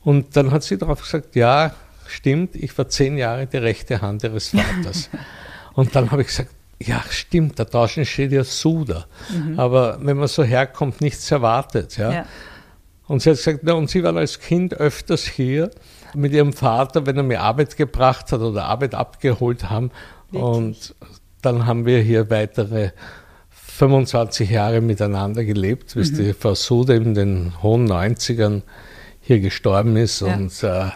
Und 0.08 0.38
dann 0.38 0.52
hat 0.52 0.62
sie 0.62 0.78
darauf 0.78 1.02
gesagt, 1.02 1.36
ja, 1.36 1.74
stimmt, 2.06 2.54
ich 2.54 2.78
war 2.78 2.88
zehn 2.88 3.18
Jahre 3.18 3.46
die 3.46 3.58
rechte 3.58 4.00
Hand 4.00 4.24
ihres 4.24 4.48
Vaters. 4.48 5.10
und 5.74 5.94
dann 5.94 6.10
habe 6.10 6.22
ich 6.22 6.28
gesagt, 6.28 6.48
ja, 6.78 7.04
stimmt, 7.10 7.58
da 7.58 7.64
draußen 7.66 8.06
steht 8.06 8.32
ja 8.32 8.42
Suda. 8.42 9.04
Mhm. 9.30 9.60
Aber 9.60 9.98
wenn 10.00 10.16
man 10.16 10.28
so 10.28 10.42
herkommt, 10.42 11.02
nichts 11.02 11.30
erwartet. 11.30 11.98
Ja. 11.98 12.10
ja. 12.10 12.26
Und 13.06 13.20
sie 13.20 13.28
hat 13.28 13.36
gesagt, 13.36 13.58
na, 13.64 13.74
und 13.74 13.90
sie 13.90 14.02
waren 14.02 14.16
als 14.16 14.40
Kind 14.40 14.72
öfters 14.72 15.26
hier 15.26 15.70
mit 16.14 16.32
ihrem 16.32 16.54
Vater, 16.54 17.04
wenn 17.04 17.18
er 17.18 17.22
mir 17.22 17.42
Arbeit 17.42 17.76
gebracht 17.76 18.32
hat 18.32 18.40
oder 18.40 18.64
Arbeit 18.64 18.94
abgeholt 18.94 19.68
haben. 19.68 19.90
Wirklich? 20.30 20.42
Und 20.42 20.94
dann 21.42 21.66
haben 21.66 21.84
wir 21.84 22.00
hier 22.00 22.30
weitere 22.30 22.92
25 23.50 24.48
Jahre 24.48 24.80
miteinander 24.80 25.44
gelebt, 25.44 25.92
bis 25.94 26.12
mhm. 26.12 26.16
die 26.16 26.32
Frau 26.32 26.54
Suda 26.54 26.94
in 26.94 27.12
den 27.12 27.62
hohen 27.62 27.86
90ern 27.86 28.62
hier 29.28 29.40
gestorben 29.40 29.96
ist 29.98 30.20
ja. 30.20 30.34
und 30.34 30.62
äh, 30.62 30.86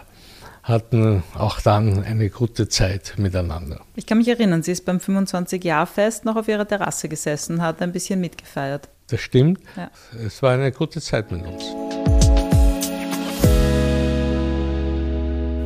hatten 0.63 1.21
auch 1.37 1.61
dann 1.61 2.03
eine 2.03 2.31
gute 2.31 2.67
Zeit 2.67 3.13
miteinander. 3.17 3.81
Ich 3.95 4.07
kann 4.07 4.17
mich 4.17 4.27
erinnern, 4.27 4.63
sie 4.63 4.71
ist 4.71 4.85
beim 4.85 4.97
25-Jahr-Fest 4.97 6.25
noch 6.25 6.35
auf 6.35 6.47
ihrer 6.47 6.67
Terrasse 6.67 7.07
gesessen, 7.09 7.61
hat 7.61 7.79
ein 7.83 7.91
bisschen 7.91 8.19
mitgefeiert. 8.19 8.89
Das 9.07 9.21
stimmt. 9.21 9.59
Ja. 9.77 9.91
Es 10.25 10.41
war 10.41 10.53
eine 10.53 10.71
gute 10.71 10.99
Zeit 10.99 11.31
mit 11.31 11.45
uns. 11.45 11.63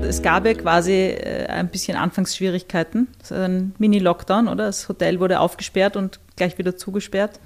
Es 0.06 0.22
gab 0.22 0.46
ja 0.46 0.54
quasi 0.54 0.92
äh, 0.92 1.46
ein 1.48 1.70
bisschen 1.70 1.96
Anfangsschwierigkeiten. 1.96 3.08
Ein 3.30 3.76
Mini-Lockdown, 3.78 4.50
oder? 4.50 4.66
Das 4.66 4.90
Hotel 4.90 5.22
wurde 5.22 5.40
aufgesperrt 5.40 5.96
und 5.96 6.20
gleich 6.36 6.58
wieder 6.58 6.76
zugesperrt. 6.76 7.40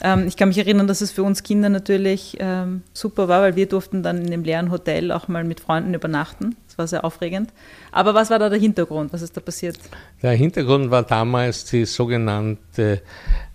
Ähm, 0.00 0.26
ich 0.26 0.36
kann 0.36 0.48
mich 0.48 0.58
erinnern, 0.58 0.86
dass 0.86 1.00
es 1.00 1.10
für 1.10 1.22
uns 1.22 1.42
Kinder 1.42 1.68
natürlich 1.68 2.36
ähm, 2.38 2.82
super 2.92 3.28
war, 3.28 3.42
weil 3.42 3.56
wir 3.56 3.66
durften 3.66 4.02
dann 4.02 4.22
in 4.22 4.30
dem 4.30 4.44
leeren 4.44 4.70
Hotel 4.70 5.10
auch 5.10 5.28
mal 5.28 5.44
mit 5.44 5.60
Freunden 5.60 5.94
übernachten. 5.94 6.56
Das 6.68 6.78
war 6.78 6.86
sehr 6.86 7.04
aufregend. 7.04 7.50
Aber 7.92 8.14
was 8.14 8.30
war 8.30 8.38
da 8.38 8.48
der 8.48 8.58
Hintergrund? 8.58 9.12
Was 9.12 9.22
ist 9.22 9.36
da 9.36 9.40
passiert? 9.40 9.78
Der 10.22 10.32
Hintergrund 10.32 10.90
war 10.90 11.02
damals 11.02 11.64
die 11.64 11.86
sogenannte 11.86 13.00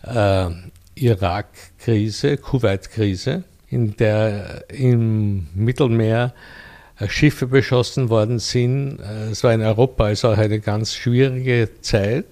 äh, 0.03 0.49
Irak-Krise, 0.95 2.37
Kuwait-Krise, 2.37 3.43
in 3.69 3.95
der 3.95 4.65
im 4.69 5.47
Mittelmeer 5.53 6.33
äh, 6.99 7.07
Schiffe 7.07 7.47
beschossen 7.47 8.09
worden 8.09 8.39
sind. 8.39 8.99
Äh, 8.99 9.29
es 9.31 9.43
war 9.43 9.53
in 9.53 9.61
Europa 9.61 10.05
also 10.05 10.29
eine 10.29 10.59
ganz 10.59 10.95
schwierige 10.95 11.69
Zeit. 11.81 12.25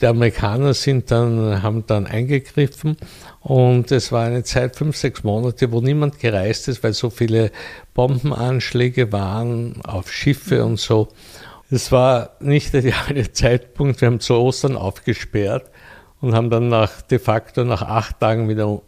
Die 0.00 0.06
Amerikaner 0.06 0.74
sind 0.74 1.10
dann, 1.10 1.62
haben 1.62 1.86
dann 1.86 2.06
eingegriffen 2.06 2.98
und 3.40 3.90
es 3.92 4.12
war 4.12 4.26
eine 4.26 4.44
Zeit, 4.44 4.76
fünf, 4.76 4.96
sechs 4.96 5.24
Monate, 5.24 5.72
wo 5.72 5.80
niemand 5.80 6.18
gereist 6.18 6.68
ist, 6.68 6.82
weil 6.82 6.92
so 6.92 7.08
viele 7.08 7.50
Bombenanschläge 7.94 9.10
waren 9.12 9.80
auf 9.84 10.12
Schiffe 10.12 10.64
und 10.64 10.78
so. 10.78 11.08
Es 11.70 11.90
war 11.92 12.30
nicht 12.40 12.74
der 12.74 12.80
ideale 12.84 13.32
Zeitpunkt. 13.32 14.00
Wir 14.00 14.08
haben 14.08 14.20
zu 14.20 14.34
Ostern 14.34 14.76
aufgesperrt 14.76 15.70
und 16.20 16.34
haben 16.34 16.50
dann 16.50 16.68
nach, 16.68 17.00
de 17.02 17.18
facto 17.18 17.64
nach 17.64 17.82
acht 17.82 18.20
Tagen 18.20 18.48
wieder 18.48 18.80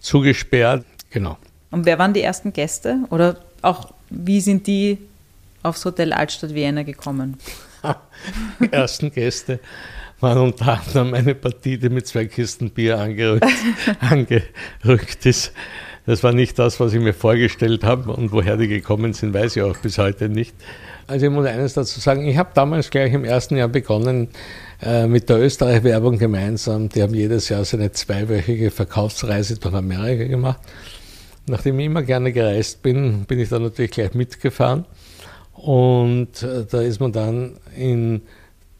zugesperrt. 0.00 0.84
Genau. 1.10 1.36
Und 1.70 1.84
wer 1.84 1.98
waren 1.98 2.12
die 2.12 2.22
ersten 2.22 2.52
Gäste? 2.52 2.98
Oder 3.10 3.38
auch, 3.62 3.92
wie 4.10 4.40
sind 4.40 4.66
die 4.68 4.98
aufs 5.64 5.84
Hotel 5.84 6.12
Altstadt 6.12 6.54
Vienna 6.54 6.84
gekommen? 6.84 7.38
die 8.60 8.68
ersten 8.72 9.10
Gäste 9.10 9.60
waren 10.24 10.38
unter 10.38 10.80
anderem 10.80 11.12
eine 11.12 11.34
Partie, 11.34 11.76
die 11.76 11.90
mit 11.90 12.06
zwei 12.06 12.24
Kisten 12.24 12.70
Bier 12.70 12.98
angerückt, 12.98 13.46
angerückt 14.00 15.26
ist. 15.26 15.52
Das 16.06 16.22
war 16.22 16.32
nicht 16.32 16.58
das, 16.58 16.80
was 16.80 16.94
ich 16.94 17.00
mir 17.00 17.12
vorgestellt 17.12 17.84
habe 17.84 18.10
und 18.10 18.32
woher 18.32 18.56
die 18.56 18.68
gekommen 18.68 19.12
sind, 19.12 19.34
weiß 19.34 19.56
ich 19.56 19.62
auch 19.62 19.76
bis 19.76 19.98
heute 19.98 20.28
nicht. 20.28 20.54
Also 21.06 21.26
ich 21.26 21.32
muss 21.32 21.46
eines 21.46 21.74
dazu 21.74 22.00
sagen, 22.00 22.26
ich 22.26 22.38
habe 22.38 22.50
damals 22.54 22.88
gleich 22.88 23.12
im 23.12 23.24
ersten 23.24 23.56
Jahr 23.56 23.68
begonnen 23.68 24.28
äh, 24.82 25.06
mit 25.06 25.28
der 25.28 25.40
Österreich-Werbung 25.40 26.18
gemeinsam. 26.18 26.88
Die 26.88 27.02
haben 27.02 27.14
jedes 27.14 27.50
Jahr 27.50 27.64
so 27.66 27.76
eine 27.76 27.92
zweiwöchige 27.92 28.70
Verkaufsreise 28.70 29.58
durch 29.58 29.74
Amerika 29.74 30.24
gemacht. 30.24 30.60
Nachdem 31.46 31.78
ich 31.80 31.86
immer 31.86 32.02
gerne 32.02 32.32
gereist 32.32 32.82
bin, 32.82 33.26
bin 33.26 33.38
ich 33.38 33.50
da 33.50 33.58
natürlich 33.58 33.90
gleich 33.90 34.14
mitgefahren. 34.14 34.86
Und 35.52 36.42
äh, 36.42 36.64
da 36.70 36.80
ist 36.80 37.00
man 37.00 37.12
dann 37.12 37.58
in 37.76 38.22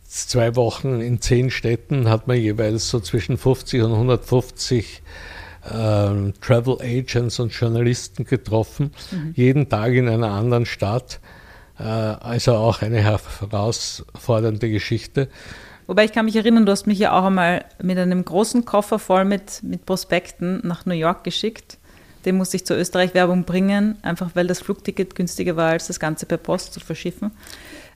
zwei 0.04 0.56
Wochen 0.56 1.00
in 1.00 1.20
zehn 1.20 1.50
Städten 1.50 2.08
hat 2.08 2.26
man 2.28 2.38
jeweils 2.38 2.88
so 2.88 3.00
zwischen 3.00 3.38
50 3.38 3.82
und 3.82 3.92
150 3.92 5.02
äh, 5.64 6.32
Travel 6.40 6.78
Agents 6.80 7.40
und 7.40 7.52
Journalisten 7.52 8.24
getroffen, 8.24 8.92
mhm. 9.10 9.32
jeden 9.34 9.68
Tag 9.68 9.92
in 9.92 10.08
einer 10.08 10.30
anderen 10.30 10.66
Stadt. 10.66 11.20
Äh, 11.78 11.82
also 11.82 12.54
auch 12.54 12.82
eine 12.82 13.00
herausfordernde 13.00 14.70
Geschichte. 14.70 15.28
Wobei 15.86 16.04
ich 16.04 16.12
kann 16.12 16.24
mich 16.24 16.36
erinnern, 16.36 16.64
du 16.64 16.72
hast 16.72 16.86
mich 16.86 16.98
ja 16.98 17.12
auch 17.18 17.24
einmal 17.24 17.64
mit 17.82 17.98
einem 17.98 18.24
großen 18.24 18.64
Koffer 18.64 18.98
voll 18.98 19.24
mit, 19.24 19.62
mit 19.62 19.84
Prospekten 19.84 20.60
nach 20.64 20.86
New 20.86 20.94
York 20.94 21.24
geschickt. 21.24 21.78
Den 22.24 22.36
musste 22.36 22.56
ich 22.56 22.64
zur 22.64 22.78
Österreich-Werbung 22.78 23.44
bringen, 23.44 23.98
einfach 24.00 24.30
weil 24.32 24.46
das 24.46 24.60
Flugticket 24.60 25.14
günstiger 25.14 25.56
war, 25.56 25.72
als 25.72 25.88
das 25.88 26.00
Ganze 26.00 26.24
per 26.24 26.38
Post 26.38 26.72
zu 26.72 26.80
verschiffen. 26.80 27.32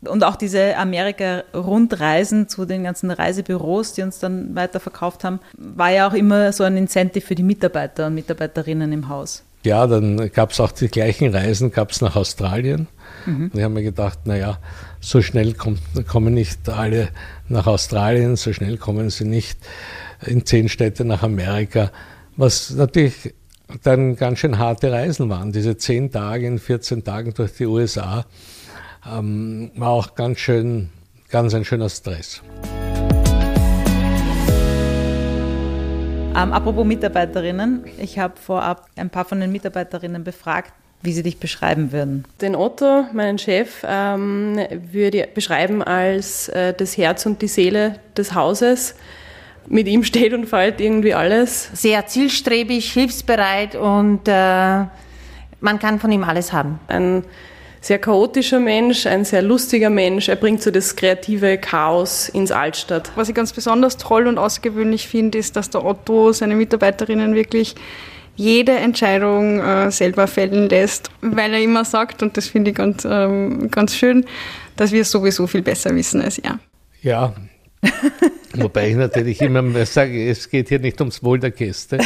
Und 0.03 0.23
auch 0.25 0.37
diese 0.37 0.77
Amerika-Rundreisen 0.77 2.49
zu 2.49 2.65
den 2.65 2.85
ganzen 2.85 3.11
Reisebüros, 3.11 3.95
die 3.95 4.03
uns 4.03 4.19
dann 4.19 4.55
weiterverkauft 4.55 5.25
haben, 5.25 5.41
war 5.57 5.91
ja 5.91 6.09
auch 6.09 6.15
immer 6.15 6.53
so 6.53 6.65
ein 6.65 6.77
Incentive 6.77 7.27
für 7.27 7.35
die 7.35 7.43
Mitarbeiter 7.43 8.07
und 8.07 8.15
Mitarbeiterinnen 8.15 8.93
im 8.93 9.09
Haus. 9.09 9.43
Ja, 9.65 9.87
dann 9.87 10.31
gab 10.33 10.53
es 10.53 10.61
auch 10.61 10.71
die 10.71 10.89
gleichen 10.89 11.35
Reisen, 11.35 11.73
gab 11.73 11.91
es 11.91 12.01
nach 12.01 12.15
Australien. 12.15 12.87
Mhm. 13.27 13.51
Und 13.53 13.55
ich 13.57 13.63
habe 13.63 13.75
mir 13.75 13.83
gedacht, 13.83 14.21
naja, 14.25 14.59
so 15.01 15.21
schnell 15.21 15.55
kommt, 15.55 15.81
kommen 16.07 16.35
nicht 16.35 16.69
alle 16.69 17.09
nach 17.49 17.67
Australien, 17.67 18.37
so 18.37 18.53
schnell 18.53 18.77
kommen 18.77 19.11
sie 19.11 19.25
nicht 19.25 19.59
in 20.25 20.47
zehn 20.47 20.69
Städte 20.69 21.05
nach 21.05 21.23
Amerika. 21.23 21.91
Was 22.37 22.71
natürlich 22.71 23.35
dann 23.83 24.17
ganz 24.17 24.39
schön 24.39 24.59
harte 24.59 24.91
Reisen 24.93 25.29
waren. 25.29 25.53
Diese 25.53 25.77
zehn 25.77 26.11
Tage 26.11 26.47
in 26.47 26.59
14 26.59 27.05
Tagen 27.05 27.35
durch 27.35 27.53
die 27.55 27.67
USA 27.67 28.25
ähm, 29.07 29.71
war 29.77 29.91
auch 29.91 30.15
ganz 30.15 30.39
schön, 30.39 30.91
ganz 31.29 31.55
ein 31.55 31.65
schöner 31.65 31.89
Stress. 31.89 32.43
Ähm, 36.37 36.53
apropos 36.53 36.85
Mitarbeiterinnen, 36.85 37.85
ich 37.99 38.19
habe 38.19 38.35
vorab 38.37 38.87
ein 38.97 39.11
paar 39.11 39.25
von 39.25 39.41
den 39.41 39.51
Mitarbeiterinnen 39.51 40.23
befragt, 40.23 40.73
wie 41.03 41.13
sie 41.13 41.23
dich 41.23 41.39
beschreiben 41.39 41.91
würden. 41.91 42.25
Den 42.41 42.55
Otto, 42.55 43.07
meinen 43.13 43.39
Chef, 43.39 43.85
ähm, 43.85 44.59
würde 44.93 45.19
ich 45.19 45.35
beschreiben 45.35 45.83
als 45.83 46.49
äh, 46.49 46.75
das 46.75 46.97
Herz 46.97 47.27
und 47.27 47.43
die 47.43 47.49
Seele 47.49 47.97
des 48.17 48.35
Hauses. 48.35 48.95
Mit 49.67 49.89
ihm 49.89 50.05
steht 50.05 50.33
und 50.33 50.47
fällt 50.47 50.81
irgendwie 50.81 51.15
alles. 51.15 51.71
Sehr 51.73 52.07
zielstrebig, 52.07 52.93
hilfsbereit 52.93 53.75
und 53.75 54.29
äh, 54.29 54.85
man 55.61 55.79
kann 55.81 55.99
von 55.99 56.13
ihm 56.13 56.23
alles 56.23 56.53
haben. 56.53 56.79
Ein 56.87 57.25
sehr 57.81 57.99
chaotischer 57.99 58.61
Mensch, 58.61 59.07
ein 59.07 59.25
sehr 59.25 59.43
lustiger 59.43 59.91
Mensch. 59.91 60.29
Er 60.29 60.37
bringt 60.37 60.63
so 60.63 60.71
das 60.71 60.97
kreative 60.97 61.59
Chaos 61.59 62.29
ins 62.29 62.51
Altstadt. 62.51 63.11
Was 63.15 63.29
ich 63.29 63.35
ganz 63.35 63.53
besonders 63.53 63.97
toll 63.97 64.27
und 64.27 64.39
außergewöhnlich 64.39 65.09
finde, 65.09 65.39
ist, 65.39 65.57
dass 65.57 65.71
der 65.71 65.85
Otto 65.85 66.33
seine 66.33 66.57
Mitarbeiterinnen 66.57 67.35
wirklich 67.35 67.75
jede 68.37 68.73
Entscheidung 68.73 69.61
äh, 69.61 69.91
selber 69.91 70.27
fällen 70.29 70.69
lässt, 70.69 71.11
weil 71.21 71.53
er 71.53 71.61
immer 71.61 71.85
sagt, 71.85 72.23
und 72.23 72.37
das 72.37 72.47
finde 72.47 72.71
ich 72.71 72.77
ganz, 72.77 73.05
ähm, 73.05 73.69
ganz 73.71 73.97
schön, 73.97 74.25
dass 74.77 74.93
wir 74.93 75.05
sowieso 75.05 75.47
viel 75.47 75.63
besser 75.63 75.95
wissen 75.95 76.23
als 76.23 76.39
er. 76.39 76.61
Ja, 77.03 77.35
Wobei 78.55 78.91
ich 78.91 78.97
natürlich 78.97 79.41
immer 79.41 79.87
sage, 79.87 80.29
es 80.29 80.49
geht 80.49 80.69
hier 80.69 80.81
nicht 80.81 81.01
ums 81.01 81.23
Wohl 81.23 81.39
der 81.39 81.51
Gäste. 81.51 81.99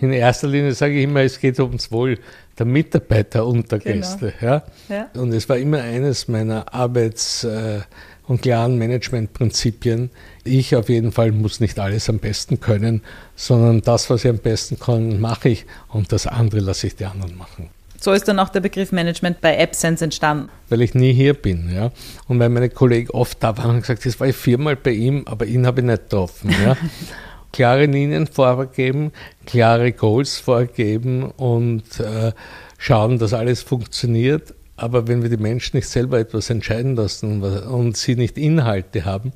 In 0.00 0.12
erster 0.12 0.46
Linie 0.46 0.72
sage 0.72 0.94
ich 0.94 1.04
immer, 1.04 1.20
es 1.20 1.40
geht 1.40 1.58
ums 1.58 1.90
Wohl 1.90 2.18
der 2.58 2.66
Mitarbeiter 2.66 3.46
und 3.46 3.70
der 3.72 3.80
genau. 3.80 3.96
Gäste. 3.96 4.32
Ja? 4.40 4.62
ja? 4.88 5.08
Und 5.14 5.32
es 5.32 5.48
war 5.48 5.58
immer 5.58 5.82
eines 5.82 6.28
meiner 6.28 6.72
Arbeits- 6.72 7.44
äh, 7.44 7.80
und 8.28 8.42
klaren 8.42 8.78
Managementprinzipien. 8.78 10.10
Ich 10.44 10.74
auf 10.74 10.88
jeden 10.88 11.12
Fall 11.12 11.32
muss 11.32 11.60
nicht 11.60 11.78
alles 11.78 12.08
am 12.08 12.18
besten 12.18 12.60
können, 12.60 13.02
sondern 13.34 13.82
das, 13.82 14.10
was 14.10 14.24
ich 14.24 14.30
am 14.30 14.38
besten 14.38 14.78
kann, 14.78 15.20
mache 15.20 15.50
ich 15.50 15.66
und 15.88 16.12
das 16.12 16.26
andere 16.26 16.60
lasse 16.60 16.88
ich 16.88 16.96
die 16.96 17.04
anderen 17.04 17.36
machen. 17.36 17.70
So 18.06 18.12
ist 18.12 18.28
dann 18.28 18.38
auch 18.38 18.50
der 18.50 18.60
Begriff 18.60 18.92
Management 18.92 19.40
bei 19.40 19.60
AppSense 19.60 20.04
entstanden. 20.04 20.48
Weil 20.68 20.80
ich 20.82 20.94
nie 20.94 21.12
hier 21.12 21.34
bin, 21.34 21.74
ja. 21.74 21.90
Und 22.28 22.38
weil 22.38 22.50
meine 22.50 22.70
Kollegen 22.70 23.10
oft 23.10 23.42
da 23.42 23.58
waren 23.58 23.70
und 23.70 23.80
gesagt, 23.80 24.06
das 24.06 24.20
war 24.20 24.28
ich 24.28 24.36
viermal 24.36 24.76
bei 24.76 24.92
ihm, 24.92 25.24
aber 25.26 25.44
ihn 25.44 25.66
habe 25.66 25.80
ich 25.80 25.86
nicht 25.88 26.02
getroffen, 26.04 26.54
ja. 26.64 26.76
klare 27.52 27.86
Linien 27.86 28.28
vorgeben, 28.28 29.10
klare 29.44 29.90
Goals 29.90 30.38
vorgeben 30.38 31.24
und 31.32 31.98
äh, 31.98 32.30
schauen, 32.78 33.18
dass 33.18 33.34
alles 33.34 33.62
funktioniert. 33.62 34.54
Aber 34.76 35.08
wenn 35.08 35.22
wir 35.22 35.28
die 35.28 35.36
Menschen 35.36 35.76
nicht 35.76 35.88
selber 35.88 36.20
etwas 36.20 36.48
entscheiden 36.48 36.94
lassen 36.94 37.42
und 37.42 37.96
sie 37.96 38.14
nicht 38.14 38.38
Inhalte 38.38 39.04
haben, 39.04 39.32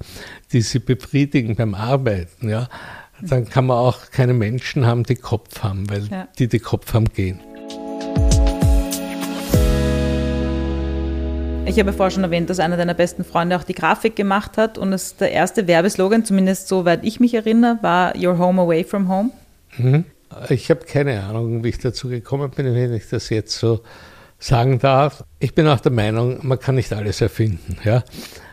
die 0.53 0.61
sie 0.61 0.79
befriedigen 0.79 1.57
beim 1.57 1.75
Arbeiten, 1.75 2.49
ja, 2.49 2.69
dann 3.21 3.49
kann 3.49 3.67
man 3.67 3.79
auch 3.79 4.13
keine 4.13 4.33
Menschen 4.33 4.87
haben, 4.87 5.03
die 5.03 5.17
Kopf 5.17 5.65
haben, 5.65 5.91
weil 5.91 6.07
ja. 6.07 6.29
die, 6.39 6.47
die 6.47 6.61
Kopf 6.61 6.95
haben, 6.95 7.07
gehen. 7.07 7.41
Ich 11.71 11.79
habe 11.79 11.93
vorher 11.93 12.11
schon 12.11 12.25
erwähnt, 12.25 12.51
dass 12.51 12.59
einer 12.59 12.77
deiner 12.77 12.95
besten 12.95 13.23
Freunde 13.23 13.57
auch 13.57 13.63
die 13.63 13.75
Grafik 13.75 14.17
gemacht 14.17 14.57
hat 14.57 14.77
und 14.77 14.93
es 14.93 15.15
der 15.15 15.31
erste 15.31 15.69
Werbeslogan, 15.69 16.25
zumindest 16.25 16.67
soweit 16.67 17.05
ich 17.05 17.21
mich 17.21 17.33
erinnere, 17.33 17.79
war 17.81 18.13
Your 18.17 18.39
Home 18.39 18.63
Away 18.63 18.83
from 18.83 19.09
Home. 19.09 19.31
Mhm. 19.79 20.05
Ich 20.49 20.69
habe 20.69 20.85
keine 20.85 21.23
Ahnung, 21.23 21.63
wie 21.63 21.69
ich 21.69 21.79
dazu 21.79 22.09
gekommen 22.09 22.51
bin, 22.51 22.75
wenn 22.75 22.93
ich 22.93 23.09
das 23.09 23.31
jetzt 23.31 23.57
so 23.57 23.83
sagen 24.41 24.81
darf. 24.81 25.23
Ich 25.39 25.55
bin 25.55 25.69
auch 25.69 25.79
der 25.79 25.93
Meinung, 25.93 26.41
man 26.43 26.59
kann 26.59 26.75
nicht 26.75 26.93
alles 26.93 27.21
erfinden. 27.21 27.77
Ja? 27.85 28.03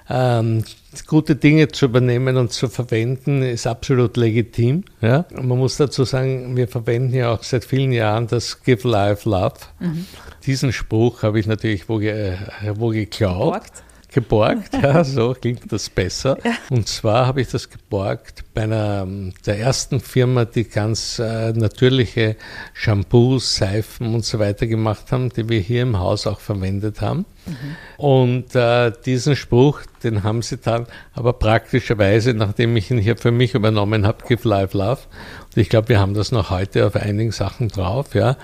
Ähm, 0.09 0.63
gute 1.05 1.35
Dinge 1.35 1.67
zu 1.67 1.85
übernehmen 1.85 2.37
und 2.37 2.51
zu 2.51 2.69
verwenden 2.69 3.41
ist 3.41 3.67
absolut 3.67 4.17
legitim. 4.17 4.83
Ja? 5.01 5.25
Und 5.35 5.47
man 5.47 5.57
muss 5.57 5.77
dazu 5.77 6.05
sagen, 6.05 6.55
wir 6.55 6.67
verwenden 6.67 7.13
ja 7.13 7.31
auch 7.33 7.43
seit 7.43 7.65
vielen 7.65 7.91
Jahren 7.91 8.27
das 8.27 8.63
Give 8.63 8.87
Life 8.87 9.29
Love. 9.29 9.55
Mhm. 9.79 10.05
Diesen 10.45 10.71
Spruch 10.71 11.23
habe 11.23 11.39
ich 11.39 11.47
natürlich 11.47 11.89
wo, 11.89 11.97
ge, 11.97 12.37
wo 12.75 12.89
geklaut. 12.89 13.53
Geborgt 13.53 13.83
geborgt, 14.17 14.73
ja, 14.81 15.03
so 15.03 15.35
klingt 15.39 15.71
das 15.71 15.91
besser. 15.91 16.39
Ja. 16.43 16.53
Und 16.71 16.87
zwar 16.87 17.27
habe 17.27 17.41
ich 17.41 17.49
das 17.49 17.69
geborgt 17.69 18.43
bei 18.55 18.63
einer 18.63 19.07
der 19.45 19.59
ersten 19.59 19.99
Firma, 19.99 20.45
die 20.45 20.63
ganz 20.63 21.19
äh, 21.19 21.51
natürliche 21.53 22.35
Shampoos, 22.73 23.57
Seifen 23.57 24.15
und 24.15 24.25
so 24.25 24.39
weiter 24.39 24.65
gemacht 24.65 25.11
haben, 25.11 25.29
die 25.29 25.47
wir 25.47 25.59
hier 25.59 25.83
im 25.83 25.99
Haus 25.99 26.25
auch 26.25 26.39
verwendet 26.39 26.99
haben. 26.99 27.25
Mhm. 27.45 28.03
Und 28.03 28.55
äh, 28.55 28.91
diesen 29.05 29.35
Spruch, 29.35 29.81
den 30.03 30.23
haben 30.23 30.41
sie 30.41 30.57
dann 30.57 30.87
aber 31.13 31.33
praktischerweise, 31.33 32.33
nachdem 32.33 32.75
ich 32.75 32.89
ihn 32.89 32.97
hier 32.97 33.17
für 33.17 33.31
mich 33.31 33.53
übernommen 33.53 34.07
habe, 34.07 34.25
Give 34.27 34.49
Life 34.49 34.75
Love. 34.75 35.01
Und 35.45 35.61
ich 35.61 35.69
glaube, 35.69 35.89
wir 35.89 35.99
haben 35.99 36.15
das 36.15 36.31
noch 36.31 36.49
heute 36.49 36.87
auf 36.87 36.95
einigen 36.95 37.31
Sachen 37.31 37.67
drauf, 37.67 38.15
ja 38.15 38.35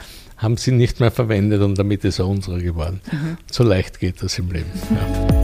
haben 0.44 0.58
sie 0.58 0.72
nicht 0.72 1.00
mehr 1.00 1.12
verwendet 1.12 1.62
und 1.62 1.80
damit 1.80 2.04
ist 2.04 2.20
er 2.20 2.28
unsere 2.28 2.62
geworden. 2.62 3.00
Mhm. 3.10 3.38
So 3.50 3.64
leicht 3.64 4.00
geht 4.00 4.22
das 4.22 4.38
im 4.38 4.52
Leben. 4.52 4.72
Ja. 4.92 5.43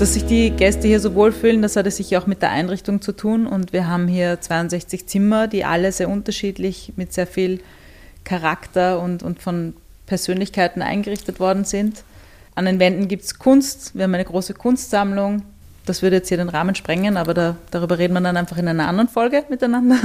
Dass 0.00 0.14
sich 0.14 0.24
die 0.24 0.48
Gäste 0.48 0.88
hier 0.88 0.98
so 0.98 1.14
wohlfühlen, 1.14 1.60
das 1.60 1.76
hatte 1.76 1.90
sicher 1.90 2.22
auch 2.22 2.26
mit 2.26 2.40
der 2.40 2.50
Einrichtung 2.50 3.02
zu 3.02 3.12
tun. 3.12 3.46
Und 3.46 3.74
wir 3.74 3.86
haben 3.86 4.08
hier 4.08 4.40
62 4.40 5.06
Zimmer, 5.06 5.46
die 5.46 5.66
alle 5.66 5.92
sehr 5.92 6.08
unterschiedlich 6.08 6.94
mit 6.96 7.12
sehr 7.12 7.26
viel 7.26 7.60
Charakter 8.24 8.98
und, 9.02 9.22
und 9.22 9.42
von 9.42 9.74
Persönlichkeiten 10.06 10.80
eingerichtet 10.80 11.38
worden 11.38 11.66
sind. 11.66 12.02
An 12.54 12.64
den 12.64 12.78
Wänden 12.78 13.08
gibt 13.08 13.24
es 13.24 13.38
Kunst. 13.38 13.94
Wir 13.94 14.04
haben 14.04 14.14
eine 14.14 14.24
große 14.24 14.54
Kunstsammlung. 14.54 15.42
Das 15.84 16.00
würde 16.00 16.16
jetzt 16.16 16.28
hier 16.28 16.38
den 16.38 16.48
Rahmen 16.48 16.74
sprengen, 16.74 17.18
aber 17.18 17.34
da, 17.34 17.56
darüber 17.70 17.98
reden 17.98 18.14
wir 18.14 18.22
dann 18.22 18.38
einfach 18.38 18.56
in 18.56 18.68
einer 18.68 18.88
anderen 18.88 19.10
Folge 19.10 19.44
miteinander. 19.50 19.98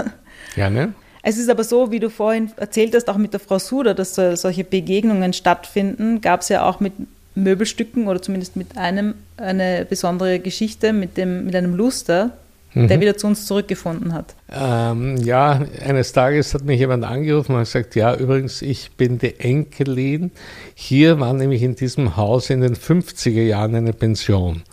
Gerne. 0.55 0.93
Es 1.23 1.37
ist 1.37 1.49
aber 1.49 1.63
so, 1.63 1.91
wie 1.91 2.01
du 2.01 2.09
vorhin 2.09 2.51
erzählt 2.57 2.93
hast, 2.95 3.09
auch 3.09 3.15
mit 3.15 3.31
der 3.31 3.39
Frau 3.39 3.59
Suder, 3.59 3.93
dass 3.93 4.15
solche 4.15 4.65
Begegnungen 4.65 5.31
stattfinden, 5.31 6.19
gab 6.19 6.41
es 6.41 6.49
ja 6.49 6.65
auch 6.65 6.81
mit 6.81 6.91
Möbelstücken 7.35 8.07
oder 8.07 8.21
zumindest 8.21 8.55
mit 8.55 8.77
einem 8.77 9.15
eine 9.37 9.85
besondere 9.87 10.39
Geschichte 10.39 10.93
mit, 10.93 11.17
dem, 11.17 11.45
mit 11.45 11.55
einem 11.55 11.75
Luster, 11.75 12.31
mhm. 12.73 12.87
der 12.87 13.01
wieder 13.01 13.17
zu 13.17 13.27
uns 13.27 13.45
zurückgefunden 13.45 14.13
hat. 14.13 14.35
Ähm, 14.51 15.17
ja, 15.17 15.61
eines 15.85 16.13
Tages 16.13 16.53
hat 16.53 16.63
mich 16.63 16.79
jemand 16.79 17.03
angerufen 17.03 17.53
und 17.53 17.59
gesagt, 17.59 17.95
ja, 17.95 18.15
übrigens, 18.15 18.61
ich 18.61 18.91
bin 18.91 19.19
die 19.19 19.39
Enkelin. 19.39 20.31
Hier 20.73 21.19
war 21.19 21.33
nämlich 21.33 21.61
in 21.61 21.75
diesem 21.75 22.15
Haus 22.15 22.49
in 22.49 22.61
den 22.61 22.75
50er 22.75 23.43
Jahren 23.43 23.75
eine 23.75 23.93
Pension. 23.93 24.63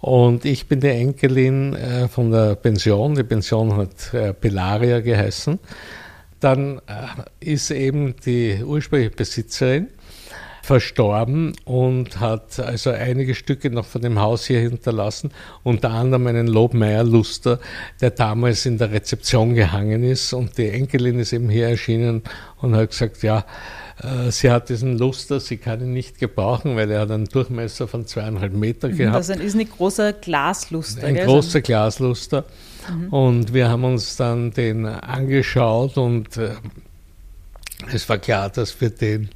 Und 0.00 0.44
ich 0.44 0.66
bin 0.68 0.80
die 0.80 0.88
Enkelin 0.88 1.74
äh, 1.74 2.08
von 2.08 2.30
der 2.30 2.56
Pension. 2.56 3.14
Die 3.14 3.22
Pension 3.22 3.74
hat 3.76 4.12
äh, 4.12 4.34
Bellaria 4.38 5.00
geheißen. 5.00 5.58
Dann 6.40 6.82
äh, 6.86 7.50
ist 7.54 7.70
eben 7.70 8.14
die 8.26 8.62
ursprüngliche 8.62 9.16
Besitzerin 9.16 9.86
verstorben 10.64 11.52
und 11.66 12.20
hat 12.20 12.58
also 12.58 12.90
einige 12.90 13.34
Stücke 13.34 13.68
noch 13.68 13.84
von 13.84 14.00
dem 14.00 14.18
Haus 14.18 14.46
hier 14.46 14.60
hinterlassen, 14.60 15.30
unter 15.62 15.90
anderem 15.90 16.26
einen 16.26 16.46
Lobmeier 16.46 17.04
Luster, 17.04 17.60
der 18.00 18.10
damals 18.10 18.64
in 18.64 18.78
der 18.78 18.90
Rezeption 18.90 19.54
gehangen 19.54 20.02
ist 20.02 20.32
und 20.32 20.56
die 20.56 20.70
Enkelin 20.70 21.18
ist 21.18 21.34
eben 21.34 21.50
hier 21.50 21.68
erschienen 21.68 22.22
und 22.62 22.74
hat 22.74 22.90
gesagt, 22.90 23.22
ja, 23.22 23.44
äh, 24.02 24.30
Sie 24.30 24.50
hat 24.50 24.70
diesen 24.70 24.96
Luster, 24.96 25.38
sie 25.38 25.58
kann 25.58 25.82
ihn 25.82 25.92
nicht 25.92 26.18
gebrauchen, 26.18 26.76
weil 26.76 26.90
er 26.90 27.02
hat 27.02 27.10
einen 27.10 27.26
Durchmesser 27.26 27.86
von 27.86 28.06
zweieinhalb 28.06 28.54
Meter 28.54 28.88
mhm, 28.88 28.96
gehabt. 28.96 29.16
Das 29.16 29.28
ist 29.28 29.54
ein 29.54 29.68
großer 29.68 30.14
Glasluster. 30.14 31.06
Ein 31.06 31.14
gell? 31.14 31.26
großer 31.26 31.60
Glasluster. 31.60 32.46
Mhm. 32.90 33.08
Und 33.10 33.52
wir 33.52 33.68
haben 33.68 33.84
uns 33.84 34.16
dann 34.16 34.50
den 34.50 34.86
angeschaut 34.86 35.98
und 35.98 36.38
äh, 36.38 36.52
es 37.92 38.08
war 38.08 38.16
klar, 38.16 38.48
dass 38.48 38.80
wir 38.80 38.88
den 38.88 39.28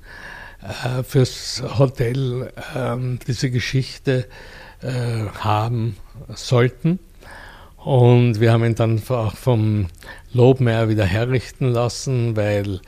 äh, 0.69 1.03
fürs 1.03 1.63
Hotel 1.79 2.53
äh, 2.75 2.97
diese 3.27 3.51
Geschichte 3.51 4.27
äh, 4.83 5.27
haben 5.41 5.97
sollten. 6.35 6.99
Und 7.77 8.41
wir 8.41 8.53
haben 8.53 8.65
ihn 8.65 8.75
dann 8.75 9.01
auch 9.09 9.37
vom 9.37 9.87
Lobmeier 10.33 10.89
wieder 10.89 11.05
herrichten 11.05 11.69
lassen, 11.69 12.37
weil 12.37 12.81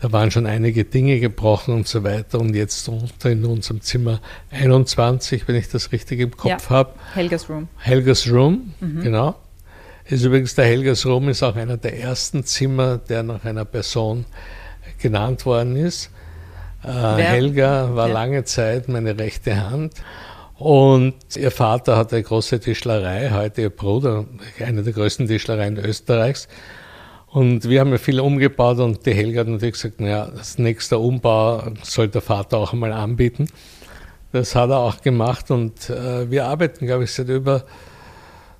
da 0.00 0.12
waren 0.12 0.30
schon 0.30 0.46
einige 0.46 0.84
Dinge 0.84 1.20
gebrochen 1.20 1.74
und 1.74 1.88
so 1.88 2.04
weiter. 2.04 2.38
Und 2.40 2.54
jetzt 2.54 2.88
unter 2.88 3.30
in 3.30 3.44
unserem 3.44 3.80
Zimmer 3.80 4.20
21, 4.50 5.48
wenn 5.48 5.56
ich 5.56 5.68
das 5.68 5.92
richtig 5.92 6.20
im 6.20 6.36
Kopf 6.36 6.48
ja, 6.48 6.70
habe. 6.70 6.94
Helgas 7.14 7.48
Room. 7.48 7.68
Helgas 7.78 8.30
Room, 8.30 8.74
mhm. 8.80 9.02
genau. 9.02 9.34
Ist 10.04 10.24
übrigens 10.24 10.54
der 10.54 10.66
Helgas 10.66 11.04
Room 11.04 11.28
ist 11.28 11.42
auch 11.42 11.56
einer 11.56 11.76
der 11.76 11.98
ersten 11.98 12.44
Zimmer, 12.44 12.98
der 12.98 13.24
nach 13.24 13.44
einer 13.44 13.64
Person 13.64 14.24
genannt 14.98 15.44
worden 15.44 15.76
ist. 15.76 16.10
Äh, 16.86 17.22
Helga 17.22 17.94
war 17.94 18.08
ja. 18.08 18.14
lange 18.14 18.44
Zeit 18.44 18.88
meine 18.88 19.18
rechte 19.18 19.68
Hand. 19.68 19.94
Und 20.58 21.14
ihr 21.36 21.50
Vater 21.50 21.96
hatte 21.96 22.16
eine 22.16 22.22
große 22.22 22.60
Tischlerei, 22.60 23.30
heute 23.30 23.62
ihr 23.62 23.70
Bruder, 23.70 24.24
eine 24.64 24.82
der 24.82 24.92
größten 24.92 25.26
Tischlereien 25.26 25.76
Österreichs. 25.76 26.48
Und 27.26 27.68
wir 27.68 27.80
haben 27.80 27.90
ja 27.90 27.98
viel 27.98 28.20
umgebaut 28.20 28.78
und 28.78 29.04
die 29.04 29.12
Helga 29.12 29.40
hat 29.40 29.48
natürlich 29.48 29.74
gesagt, 29.74 30.00
naja, 30.00 30.30
das 30.34 30.56
nächste 30.56 30.98
Umbau 30.98 31.62
soll 31.82 32.08
der 32.08 32.22
Vater 32.22 32.56
auch 32.56 32.72
einmal 32.72 32.92
anbieten. 32.92 33.48
Das 34.32 34.54
hat 34.54 34.70
er 34.70 34.78
auch 34.78 35.02
gemacht 35.02 35.50
und 35.50 35.90
äh, 35.90 36.30
wir 36.30 36.46
arbeiten, 36.46 36.86
glaube 36.86 37.04
ich, 37.04 37.12
seit 37.12 37.28
über 37.28 37.64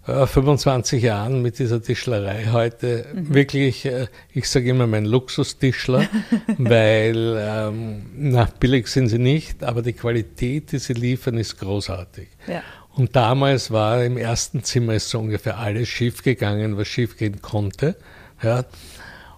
25 0.07 1.03
äh, 1.03 1.07
Jahren 1.07 1.42
mit 1.42 1.59
dieser 1.59 1.83
Tischlerei 1.83 2.47
heute 2.53 3.07
mhm. 3.12 3.35
wirklich, 3.35 3.85
äh, 3.87 4.07
ich 4.33 4.49
sage 4.49 4.71
immer 4.71 4.87
mein 4.87 5.05
Luxustischler, 5.05 6.07
weil 6.59 7.37
ähm, 7.38 8.07
na, 8.16 8.49
billig 8.61 8.87
sind 8.87 9.09
sie 9.09 9.19
nicht, 9.19 9.64
aber 9.64 9.83
die 9.83 9.95
Qualität, 9.95 10.71
die 10.73 10.79
sie 10.79 10.92
liefern, 10.92 11.37
ist 11.38 11.59
großartig. 11.59 12.29
Ja. 12.47 12.62
Und 12.95 13.16
damals 13.16 13.71
war 13.71 14.05
im 14.05 14.16
ersten 14.16 14.62
Zimmer 14.62 14.95
ist 14.95 15.11
so 15.11 15.19
ungefähr 15.19 15.59
alles 15.59 15.88
schiefgegangen, 15.88 16.79
was 16.79 16.88
schiefgehen 16.88 17.42
konnte. 17.42 17.97
Ja. 18.42 18.64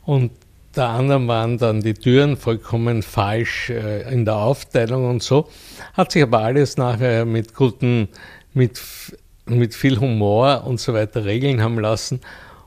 Und 0.05 0.33
der 0.77 0.89
anderen 0.89 1.27
waren 1.29 1.59
dann 1.59 1.81
die 1.81 1.95
Türen 1.95 2.37
vollkommen 2.37 3.03
falsch 3.03 3.71
äh, 3.71 4.13
in 4.13 4.27
der 4.27 4.37
Aufteilung 4.37 5.09
und 5.09 5.23
so. 5.23 5.49
Hat 5.95 6.13
sich 6.13 6.23
aber 6.23 6.41
alles 6.41 6.77
nachher 6.77 7.25
mit 7.25 7.55
guten, 7.55 8.09
mit 8.53 8.81
mit 9.51 9.75
viel 9.75 9.99
Humor 10.01 10.65
und 10.67 10.81
so 10.81 10.95
weiter 10.95 11.25
regeln 11.25 11.63
haben 11.63 11.79
lassen. 11.79 12.21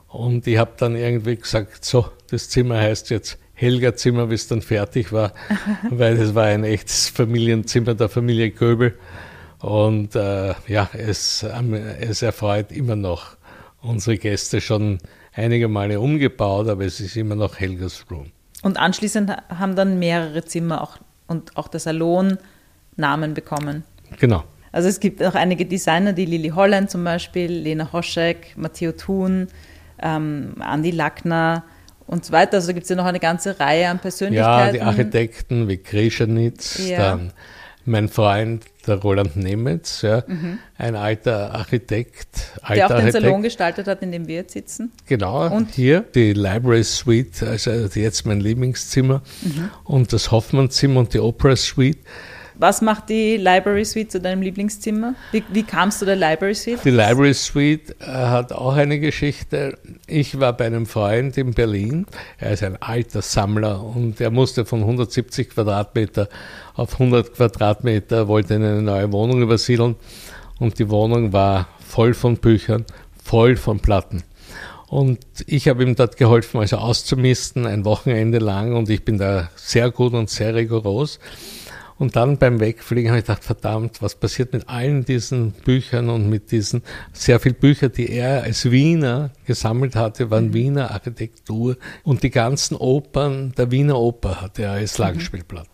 Und 0.08 0.46
ich 0.46 0.58
habe 0.58 0.72
dann 0.76 0.96
irgendwie 0.96 1.36
gesagt, 1.36 1.84
so, 1.84 2.06
das 2.30 2.48
Zimmer 2.48 2.78
heißt 2.78 3.10
jetzt 3.10 3.38
Helga 3.54 3.94
Zimmer, 3.94 4.26
bis 4.26 4.42
es 4.42 4.48
dann 4.48 4.62
fertig 4.62 5.12
war, 5.12 5.32
weil 5.90 6.16
es 6.18 6.34
war 6.34 6.44
ein 6.44 6.64
echtes 6.64 7.08
Familienzimmer 7.08 7.94
der 7.94 8.08
Familie 8.08 8.50
Göbel. 8.50 8.98
Und 9.60 10.16
äh, 10.16 10.54
ja, 10.66 10.90
es, 10.92 11.44
es 12.00 12.22
erfreut 12.22 12.72
immer 12.72 12.96
noch 12.96 13.36
unsere 13.80 14.18
Gäste 14.18 14.60
schon 14.60 14.98
einige 15.32 15.68
Male 15.68 16.00
umgebaut, 16.00 16.68
aber 16.68 16.84
es 16.84 17.00
ist 17.00 17.16
immer 17.16 17.36
noch 17.36 17.58
Helgas 17.58 18.04
Room. 18.10 18.32
Und 18.62 18.76
anschließend 18.76 19.30
haben 19.48 19.76
dann 19.76 19.98
mehrere 19.98 20.44
Zimmer 20.44 20.82
auch, 20.82 20.98
und 21.26 21.56
auch 21.56 21.68
der 21.68 21.80
Salon 21.80 22.38
Namen 22.96 23.34
bekommen. 23.34 23.84
Genau. 24.18 24.44
Also 24.72 24.88
es 24.88 25.00
gibt 25.00 25.22
auch 25.22 25.34
einige 25.34 25.66
Designer, 25.66 26.12
die 26.14 26.24
Lili 26.24 26.48
Holland 26.48 26.90
zum 26.90 27.04
Beispiel, 27.04 27.50
Lena 27.52 27.92
Hoschek, 27.92 28.54
Matteo 28.56 28.92
Thun, 28.92 29.48
ähm, 30.00 30.54
Andi 30.60 30.90
Lackner 30.90 31.64
und 32.06 32.24
so 32.24 32.32
weiter. 32.32 32.54
Also 32.54 32.68
da 32.68 32.72
gibt 32.72 32.84
es 32.84 32.90
ja 32.90 32.96
noch 32.96 33.04
eine 33.04 33.20
ganze 33.20 33.60
Reihe 33.60 33.88
an 33.88 33.98
Persönlichkeiten. 33.98 34.66
Ja, 34.66 34.72
die 34.72 34.82
Architekten 34.82 35.68
wie 35.68 35.76
Kreschanitz, 35.76 36.88
ja. 36.88 36.98
dann 36.98 37.32
mein 37.84 38.08
Freund, 38.08 38.64
der 38.86 38.96
Roland 38.96 39.36
Nemetz, 39.36 40.02
ja, 40.02 40.22
mhm. 40.26 40.58
ein 40.78 40.94
alter 40.94 41.52
Architekt. 41.54 42.52
Alter 42.62 42.74
der 42.74 42.84
auch 42.84 42.88
den 42.88 42.96
Architekt. 42.96 43.24
Salon 43.24 43.42
gestaltet 43.42 43.86
hat, 43.88 44.02
in 44.02 44.12
dem 44.12 44.28
wir 44.28 44.36
jetzt 44.36 44.52
sitzen. 44.52 44.92
Genau, 45.06 45.48
und 45.48 45.74
hier 45.74 46.00
die 46.14 46.32
Library 46.32 46.84
Suite, 46.84 47.42
also 47.42 47.70
jetzt 47.70 48.24
mein 48.24 48.40
Lieblingszimmer, 48.40 49.22
mhm. 49.42 49.70
und 49.84 50.12
das 50.12 50.30
Hoffmann-Zimmer 50.30 51.00
und 51.00 51.14
die 51.14 51.20
Opera 51.20 51.56
Suite. 51.56 51.98
Was 52.62 52.80
macht 52.80 53.08
die 53.08 53.38
Library 53.38 53.84
Suite 53.84 54.12
zu 54.12 54.20
deinem 54.20 54.40
Lieblingszimmer? 54.40 55.16
Wie, 55.32 55.42
wie 55.50 55.64
kamst 55.64 56.00
du 56.00 56.06
der 56.06 56.14
Library 56.14 56.54
Suite? 56.54 56.78
Die 56.84 56.90
Library 56.90 57.34
Suite 57.34 57.96
äh, 57.98 58.04
hat 58.04 58.52
auch 58.52 58.74
eine 58.74 59.00
Geschichte. 59.00 59.76
Ich 60.06 60.38
war 60.38 60.52
bei 60.52 60.66
einem 60.66 60.86
Freund 60.86 61.36
in 61.36 61.54
Berlin. 61.54 62.06
Er 62.38 62.52
ist 62.52 62.62
ein 62.62 62.80
alter 62.80 63.20
Sammler 63.20 63.82
und 63.82 64.20
er 64.20 64.30
musste 64.30 64.64
von 64.64 64.78
170 64.78 65.50
Quadratmeter 65.50 66.28
auf 66.76 66.92
100 66.92 67.34
Quadratmeter, 67.34 68.28
wollte 68.28 68.54
in 68.54 68.62
eine 68.62 68.80
neue 68.80 69.10
Wohnung 69.10 69.42
übersiedeln 69.42 69.96
und 70.60 70.78
die 70.78 70.88
Wohnung 70.88 71.32
war 71.32 71.66
voll 71.84 72.14
von 72.14 72.36
Büchern, 72.36 72.84
voll 73.24 73.56
von 73.56 73.80
Platten. 73.80 74.22
Und 74.86 75.18
ich 75.46 75.66
habe 75.66 75.82
ihm 75.82 75.96
dort 75.96 76.16
geholfen, 76.16 76.60
also 76.60 76.76
auszumisten, 76.76 77.66
ein 77.66 77.84
Wochenende 77.84 78.38
lang 78.38 78.76
und 78.76 78.88
ich 78.88 79.04
bin 79.04 79.18
da 79.18 79.50
sehr 79.56 79.90
gut 79.90 80.12
und 80.12 80.30
sehr 80.30 80.54
rigoros. 80.54 81.18
Und 82.02 82.16
dann 82.16 82.36
beim 82.36 82.58
Wegfliegen 82.58 83.10
habe 83.10 83.20
ich 83.20 83.26
gedacht, 83.26 83.44
verdammt, 83.44 84.02
was 84.02 84.16
passiert 84.16 84.52
mit 84.52 84.68
allen 84.68 85.04
diesen 85.04 85.52
Büchern 85.52 86.10
und 86.10 86.28
mit 86.28 86.50
diesen 86.50 86.82
sehr 87.12 87.38
vielen 87.38 87.54
Büchern, 87.54 87.92
die 87.92 88.10
er 88.10 88.42
als 88.42 88.72
Wiener 88.72 89.30
gesammelt 89.46 89.94
hatte, 89.94 90.28
waren 90.28 90.48
mhm. 90.48 90.54
Wiener 90.54 90.90
Architektur 90.90 91.76
und 92.02 92.24
die 92.24 92.30
ganzen 92.30 92.74
Opern 92.74 93.52
der 93.56 93.70
Wiener 93.70 93.96
Oper 94.00 94.40
hatte 94.40 94.64
er 94.64 94.72
als 94.72 94.98
mhm. 94.98 95.04
Langspielplatten. 95.04 95.70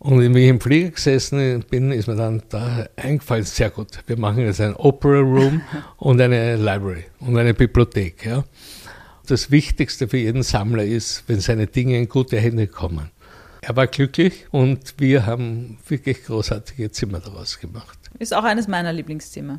Und 0.00 0.34
wie 0.34 0.44
ich 0.44 0.50
im 0.50 0.60
Flieger 0.60 0.90
gesessen 0.90 1.64
bin, 1.70 1.92
ist 1.92 2.08
mir 2.08 2.16
dann 2.16 2.42
da 2.50 2.86
eingefallen, 2.96 3.44
sehr 3.44 3.70
gut, 3.70 4.00
wir 4.06 4.18
machen 4.18 4.44
jetzt 4.44 4.60
ein 4.60 4.76
Opera 4.76 5.20
Room 5.20 5.62
und 5.96 6.20
eine 6.20 6.56
Library 6.56 7.04
und 7.20 7.38
eine 7.38 7.54
Bibliothek. 7.54 8.26
Ja. 8.26 8.44
Das 9.26 9.50
Wichtigste 9.50 10.08
für 10.08 10.18
jeden 10.18 10.42
Sammler 10.42 10.84
ist, 10.84 11.24
wenn 11.26 11.40
seine 11.40 11.68
Dinge 11.68 11.96
in 11.96 12.06
gute 12.06 12.38
Hände 12.38 12.66
kommen. 12.66 13.15
Er 13.66 13.74
war 13.74 13.88
glücklich 13.88 14.46
und 14.52 14.94
wir 14.98 15.26
haben 15.26 15.78
wirklich 15.88 16.22
großartige 16.22 16.92
Zimmer 16.92 17.18
daraus 17.18 17.58
gemacht. 17.58 17.98
Ist 18.20 18.32
auch 18.32 18.44
eines 18.44 18.68
meiner 18.68 18.92
Lieblingszimmer. 18.92 19.58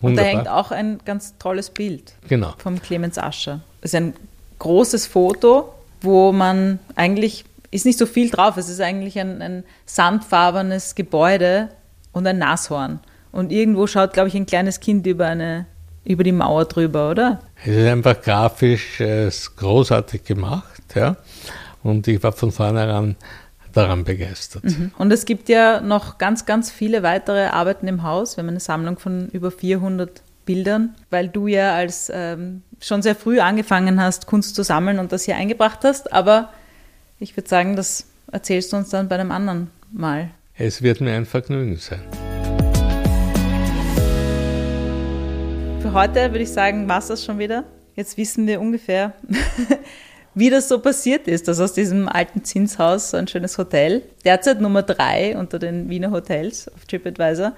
Wunderbar. 0.00 0.10
Und 0.10 0.16
da 0.16 0.22
hängt 0.22 0.48
auch 0.48 0.70
ein 0.70 0.98
ganz 1.04 1.36
tolles 1.36 1.68
Bild 1.68 2.14
genau. 2.26 2.54
vom 2.56 2.80
Clemens 2.80 3.18
Ascher. 3.18 3.60
Es 3.82 3.92
ist 3.92 3.96
ein 3.96 4.14
großes 4.60 5.06
Foto, 5.06 5.74
wo 6.00 6.32
man 6.32 6.78
eigentlich, 6.96 7.44
ist 7.70 7.84
nicht 7.84 7.98
so 7.98 8.06
viel 8.06 8.30
drauf, 8.30 8.56
es 8.56 8.70
ist 8.70 8.80
eigentlich 8.80 9.20
ein, 9.20 9.42
ein 9.42 9.64
sandfarbenes 9.84 10.94
Gebäude 10.94 11.68
und 12.12 12.26
ein 12.26 12.38
Nashorn. 12.38 13.00
Und 13.30 13.52
irgendwo 13.52 13.86
schaut, 13.86 14.14
glaube 14.14 14.28
ich, 14.28 14.34
ein 14.36 14.46
kleines 14.46 14.80
Kind 14.80 15.06
über, 15.06 15.26
eine, 15.26 15.66
über 16.04 16.24
die 16.24 16.32
Mauer 16.32 16.64
drüber, 16.64 17.10
oder? 17.10 17.40
Es 17.62 17.76
ist 17.76 17.88
einfach 17.88 18.22
grafisch 18.22 19.00
äh, 19.00 19.30
großartig 19.56 20.24
gemacht, 20.24 20.82
ja. 20.94 21.18
Und 21.82 22.06
ich 22.08 22.22
war 22.22 22.32
von 22.32 22.52
vornherein 22.52 23.16
daran 23.72 24.04
begeistert. 24.04 24.64
Mhm. 24.64 24.92
Und 24.98 25.12
es 25.12 25.24
gibt 25.24 25.48
ja 25.48 25.80
noch 25.80 26.18
ganz, 26.18 26.44
ganz 26.44 26.70
viele 26.70 27.02
weitere 27.02 27.46
Arbeiten 27.46 27.88
im 27.88 28.02
Haus. 28.02 28.36
Wir 28.36 28.42
haben 28.42 28.50
eine 28.50 28.60
Sammlung 28.60 28.98
von 28.98 29.28
über 29.28 29.50
400 29.50 30.22
Bildern, 30.44 30.94
weil 31.10 31.28
du 31.28 31.46
ja 31.46 31.74
als 31.74 32.10
ähm, 32.12 32.62
schon 32.80 33.02
sehr 33.02 33.14
früh 33.14 33.40
angefangen 33.40 34.00
hast, 34.00 34.26
Kunst 34.26 34.54
zu 34.56 34.62
sammeln 34.62 34.98
und 34.98 35.12
das 35.12 35.24
hier 35.24 35.36
eingebracht 35.36 35.80
hast. 35.84 36.12
Aber 36.12 36.52
ich 37.18 37.36
würde 37.36 37.48
sagen, 37.48 37.76
das 37.76 38.06
erzählst 38.30 38.72
du 38.72 38.76
uns 38.76 38.90
dann 38.90 39.08
bei 39.08 39.14
einem 39.14 39.30
anderen 39.30 39.70
Mal. 39.92 40.30
Es 40.56 40.82
wird 40.82 41.00
mir 41.00 41.14
ein 41.14 41.26
Vergnügen 41.26 41.76
sein. 41.76 42.02
Für 45.80 45.92
heute 45.92 46.30
würde 46.30 46.40
ich 46.40 46.50
sagen, 46.50 46.88
war 46.88 46.98
es 46.98 47.08
das 47.08 47.24
schon 47.24 47.38
wieder. 47.38 47.64
Jetzt 47.94 48.16
wissen 48.16 48.46
wir 48.46 48.60
ungefähr, 48.60 49.12
wie 50.34 50.50
das 50.50 50.68
so 50.68 50.78
passiert 50.78 51.28
ist, 51.28 51.48
dass 51.48 51.60
aus 51.60 51.72
diesem 51.72 52.08
alten 52.08 52.44
Zinshaus 52.44 53.10
so 53.10 53.16
ein 53.16 53.28
schönes 53.28 53.58
Hotel, 53.58 54.02
derzeit 54.24 54.60
Nummer 54.60 54.82
drei 54.82 55.36
unter 55.36 55.58
den 55.58 55.88
Wiener 55.90 56.10
Hotels 56.10 56.68
auf 56.74 56.84
TripAdvisor, 56.86 57.52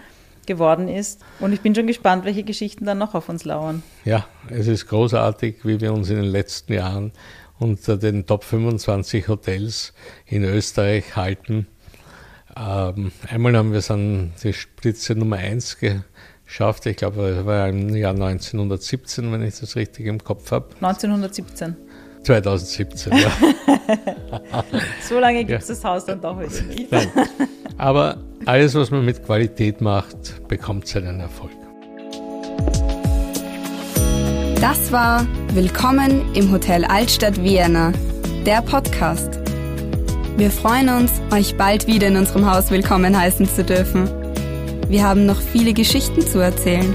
geworden 0.46 0.88
ist. 0.88 1.20
Und 1.40 1.52
ich 1.52 1.60
bin 1.60 1.74
schon 1.74 1.86
gespannt, 1.86 2.24
welche 2.24 2.42
Geschichten 2.42 2.84
dann 2.84 2.98
noch 2.98 3.14
auf 3.14 3.28
uns 3.28 3.44
lauern. 3.44 3.82
Ja, 4.04 4.26
es 4.50 4.66
ist 4.66 4.86
großartig, 4.88 5.64
wie 5.64 5.80
wir 5.80 5.92
uns 5.92 6.10
in 6.10 6.16
den 6.16 6.26
letzten 6.26 6.74
Jahren 6.74 7.12
unter 7.58 7.96
den 7.96 8.26
Top 8.26 8.44
25 8.44 9.28
Hotels 9.28 9.94
in 10.26 10.44
Österreich 10.44 11.16
halten. 11.16 11.66
Ähm, 12.56 13.12
einmal 13.28 13.56
haben 13.56 13.72
wir 13.72 13.78
es 13.78 13.90
an 13.90 14.32
die 14.42 14.52
Spitze 14.52 15.14
Nummer 15.14 15.36
1 15.36 15.78
geschafft. 15.78 16.86
Ich 16.86 16.96
glaube, 16.96 17.34
das 17.34 17.46
war 17.46 17.68
im 17.68 17.94
Jahr 17.94 18.12
1917, 18.12 19.32
wenn 19.32 19.42
ich 19.42 19.58
das 19.58 19.76
richtig 19.76 20.06
im 20.06 20.22
Kopf 20.22 20.50
habe. 20.52 20.68
1917. 20.76 21.76
2017, 22.24 23.12
ja. 23.12 23.30
so 25.08 25.18
lange 25.18 25.44
gibt 25.44 25.62
es 25.62 25.68
ja. 25.68 25.74
das 25.74 25.84
Haus 25.84 26.04
dann 26.04 26.20
doch 26.20 26.38
wieder 26.38 26.62
nicht. 26.62 26.90
Nein. 26.90 27.08
Aber 27.78 28.18
alles, 28.46 28.74
was 28.74 28.90
man 28.90 29.04
mit 29.04 29.24
Qualität 29.24 29.80
macht, 29.80 30.46
bekommt 30.48 30.86
seinen 30.88 31.20
Erfolg. 31.20 31.52
Das 34.60 34.90
war 34.92 35.26
Willkommen 35.52 36.34
im 36.34 36.50
Hotel 36.50 36.84
Altstadt 36.84 37.40
Vienna, 37.40 37.92
der 38.44 38.60
Podcast. 38.60 39.38
Wir 40.36 40.50
freuen 40.50 40.88
uns, 40.88 41.12
euch 41.32 41.56
bald 41.56 41.86
wieder 41.86 42.08
in 42.08 42.16
unserem 42.16 42.50
Haus 42.50 42.72
willkommen 42.72 43.16
heißen 43.16 43.46
zu 43.46 43.62
dürfen. 43.62 44.08
Wir 44.88 45.04
haben 45.04 45.26
noch 45.26 45.40
viele 45.40 45.74
Geschichten 45.74 46.22
zu 46.22 46.40
erzählen. 46.40 46.92